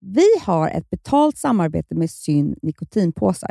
[0.00, 3.50] Vi har ett betalt samarbete med Syn nikotinpåsar.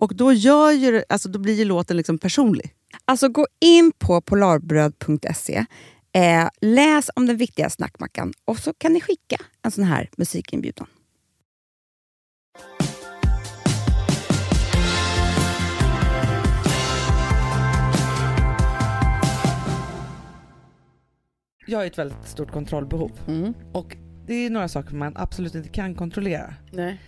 [0.00, 2.74] Och då, gör ju, alltså, då blir ju låten liksom personlig.
[3.04, 5.64] Alltså gå in på polarbröd.se,
[6.12, 10.86] eh, läs om den viktiga snackmackan och så kan ni skicka en sån här musikinbjudan.
[21.66, 23.10] Jag har ett väldigt stort kontrollbehov
[23.72, 23.96] och
[24.26, 26.54] det är några saker man absolut inte kan kontrollera.
[26.72, 27.00] Nej.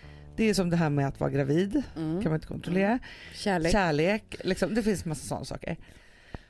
[0.43, 2.22] Det är som det här med att vara gravid, Mm.
[2.22, 2.99] kan man inte kontrollera.
[3.34, 3.72] Kärlek.
[3.72, 5.76] Kärlek, liksom, det finns massa sådana saker.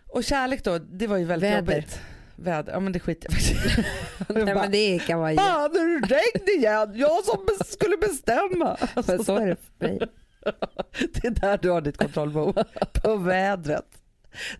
[0.08, 1.58] Och kärlek då, det var ju väldigt Väder.
[1.74, 2.00] jobbigt.
[2.36, 3.88] Väder, ja men det skiter jag faktiskt.
[4.28, 5.34] Nej, bara, men det kan vara...
[5.34, 6.92] Fan, nu det regn igen!
[6.94, 8.76] Jag som skulle bestämma.
[9.06, 9.98] Men så är det för mig.
[11.12, 12.62] Det är där du har ditt kontrollbehov,
[13.02, 13.86] på vädret.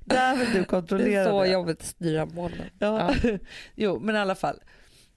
[0.05, 1.49] Där vill du Det kontrollera är så det.
[1.49, 2.67] jobbigt att styra molnen.
[2.79, 3.15] Ja.
[3.75, 4.61] jo men i alla fall.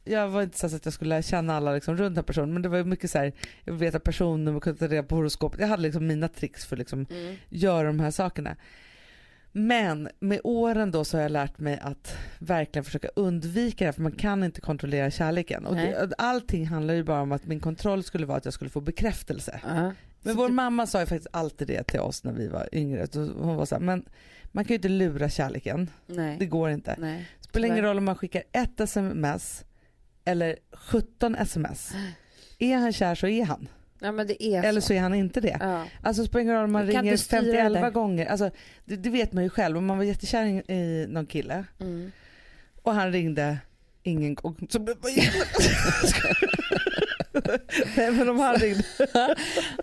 [0.05, 2.61] Jag var inte så att jag skulle lära känna alla liksom runt den personen men
[2.61, 3.33] det var ju mycket så här,
[3.63, 5.59] jag vill veta personnummer, kunde ta reda på horoskopet.
[5.59, 7.05] Jag hade liksom mina tricks för att liksom
[7.49, 8.55] göra de här sakerna.
[9.51, 14.01] Men med åren då så har jag lärt mig att verkligen försöka undvika det för
[14.01, 15.65] man kan inte kontrollera kärleken.
[15.65, 18.69] Och det, allting handlar ju bara om att min kontroll skulle vara att jag skulle
[18.69, 19.59] få bekräftelse.
[19.63, 19.91] Ja.
[20.21, 22.69] Men Så vår det- mamma sa ju faktiskt alltid det till oss när vi var
[22.71, 23.07] yngre.
[23.13, 24.05] Hon var så här, men
[24.51, 25.89] man kan ju inte lura kärleken.
[26.07, 26.35] Nej.
[26.39, 26.95] Det går inte.
[26.99, 27.27] Nej.
[27.39, 29.65] Spelar ingen roll om man skickar ett sms
[30.25, 31.91] eller 17 sms.
[32.59, 33.67] Är han kär så är han.
[33.99, 34.07] Ja,
[34.39, 34.93] är Eller så.
[34.93, 35.57] är han inte det.
[35.59, 35.83] Ja.
[36.03, 37.89] Alltså spelar ingen roll om man ringer inte styra det 50 där.
[37.91, 38.25] gånger.
[38.25, 38.49] Alltså,
[38.85, 39.77] det, det vet man ju själv.
[39.77, 42.11] Om man var jättekär i- någon kille Mm.
[42.81, 43.57] och han ringde
[44.03, 44.79] ingen gång så
[47.97, 48.83] Nej men om han ringde,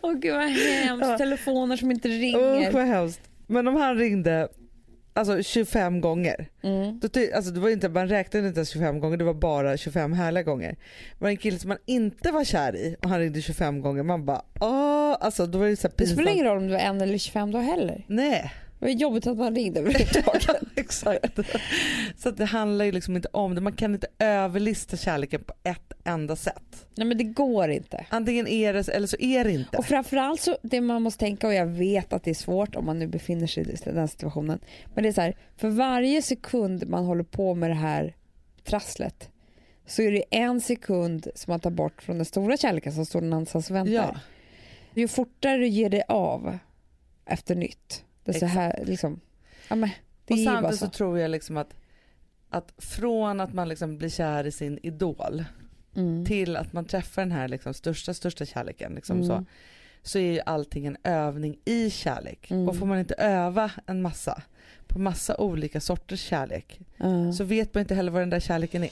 [0.02, 1.18] Åh gud vad hemskt.
[1.18, 2.72] Telefoner som inte ringer.
[2.72, 3.20] vad hemskt.
[3.46, 4.48] Men om han ringde
[5.12, 6.98] alltså 25 gånger Mm.
[6.98, 10.12] Då alltså det var inte, man räknade inte ens 25 gånger, det var bara 25
[10.12, 10.70] härliga gånger.
[11.18, 14.02] Det var en kille som man inte var kär i och han ringde 25 gånger.
[14.02, 16.72] Man bara åh, alltså då var det så här Det spelar ingen roll om du
[16.72, 18.04] var en eller 25 då heller.
[18.06, 18.52] Nej,
[18.82, 20.62] Det var jobbigt att man ringde överhuvudtaget.
[20.76, 21.38] exakt.
[22.16, 23.60] Så det handlar ju liksom inte om det.
[23.60, 26.86] Man kan inte överlista kärleken på ett enda sätt.
[26.94, 28.06] Nej men det går inte.
[28.08, 29.76] Antingen är det eller så är det inte.
[29.76, 32.86] Och framförallt så det man måste tänka och jag vet att det är svårt om
[32.86, 34.58] man nu befinner sig i den situationen.
[34.94, 38.16] Men det är så här, för varje sekund man håller på med det här
[38.64, 39.30] trasslet
[39.86, 43.20] så är det en sekund som man tar bort från den stora kärleken som står
[43.20, 43.92] någon annanstans och väntar.
[43.92, 44.14] Ja,
[44.94, 46.58] Ju fortare du ger dig av
[47.24, 49.20] efter nytt, det är så här liksom,
[49.68, 49.90] ja men
[50.24, 50.84] det och är samtidigt så.
[50.86, 51.74] så tror jag liksom att,
[52.50, 55.44] att från att man liksom blir kär i sin idol
[55.96, 56.24] Mm.
[56.26, 59.28] till att man träffar den här liksom största, största kärleken liksom Mm.
[59.28, 59.44] så,
[60.02, 62.50] så är ju allting en övning i kärlek.
[62.50, 62.68] Mm.
[62.68, 64.42] Och får man inte öva en massa
[64.86, 66.80] på massa olika sorters kärlek
[67.36, 68.90] så vet man inte heller vad den där kärleken är.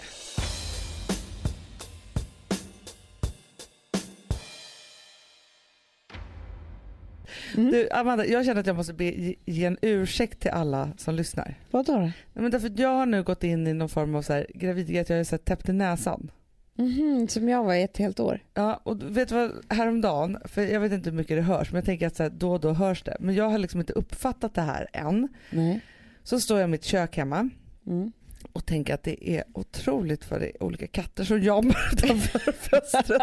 [7.57, 7.71] Mm.
[7.71, 9.05] Du, Amanda, jag känner att jag måste be,
[9.45, 11.55] ge- en ursäkt till alla som lyssnar.
[11.71, 12.11] Vadå då?
[12.41, 15.17] Men därför jag har nu gått in i någon form av så här, graviditet, jag
[15.17, 16.31] har så här, täppt i näsan.
[16.75, 18.41] Mhm, som jag var i ett helt år.
[18.55, 21.77] Ja, och vet du vad, häromdagen, för jag vet inte hur mycket det hörs, men
[21.79, 23.17] jag tänker att så här, då och då hörs det.
[23.21, 25.29] Men jag har liksom inte uppfattat det här än.
[25.51, 25.81] Nej.
[26.23, 27.51] Så står jag i mitt kök hemma
[27.87, 28.13] Mm.
[28.53, 33.23] och tänker att det är otroligt vad det är olika katter som jamar utanför fönstret.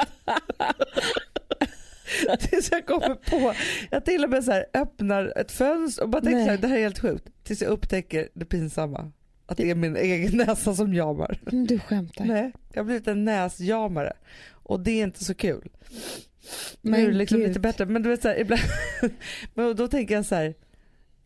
[2.40, 3.54] Tills jag kommer på,
[3.92, 6.68] jag till och med så här öppnar ett fönster och bara tänker så här, det
[6.68, 7.28] här är helt sjukt.
[7.44, 9.12] Tills jag upptäcker det pinsamma.
[9.46, 11.40] Att det är min egen näsa som jamar.
[11.52, 12.26] Du skämtar.
[12.26, 14.14] Nej, jag har blivit en näsjamare.
[14.52, 15.70] Och det är inte så kul.
[16.82, 17.48] nu Men är det liksom gud.
[17.48, 17.86] lite bättre.
[17.86, 18.62] Men du vet så här, ibland,
[19.54, 20.54] men då tänker jag så här,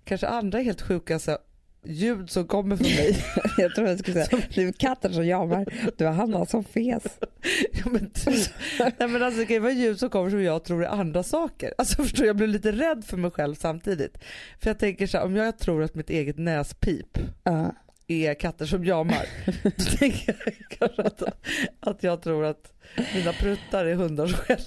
[0.03, 1.37] kanske andra är helt sjuka så
[1.83, 3.25] ljud som kommer från mig.
[3.57, 5.65] Jag tror jag skulle säga, du är katten som jamar,
[5.97, 7.03] du har Hanna som fes.
[7.71, 8.49] ja, men typ.
[8.99, 11.23] Nej men alltså det kan ju vara ljud som kommer som jag tror är andra
[11.23, 11.73] saker.
[11.77, 14.17] Alltså förstår jag blir lite rädd för mig själv samtidigt.
[14.59, 17.75] För jag tänker så här, om jag tror att mitt eget näspip Ja.
[18.07, 19.25] är katter som jamar.
[19.63, 21.23] Då tänker jag kanske att,
[21.79, 22.73] att jag tror att
[23.15, 24.65] mina pruttar är hundar som skäller.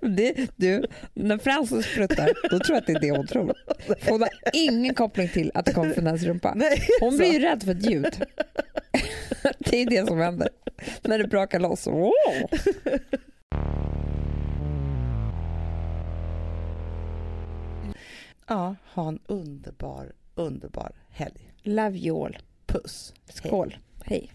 [0.00, 0.84] Det, du,
[1.14, 3.54] när Frances spruttar, då tror jag att det är det hon tror.
[3.86, 6.56] För Hon har ingen koppling till att det kommer från hennes rumpa.
[7.00, 8.22] Hon blir ju rädd för ett ljud.
[9.58, 10.48] Det är det som händer.
[11.02, 11.86] När det brakar loss.
[11.86, 12.12] Wow.
[18.46, 21.52] Ja, ha en underbar, underbar helg.
[21.62, 22.38] Love you all.
[22.66, 23.14] Puss.
[23.28, 23.76] Skål.
[24.04, 24.32] Hej.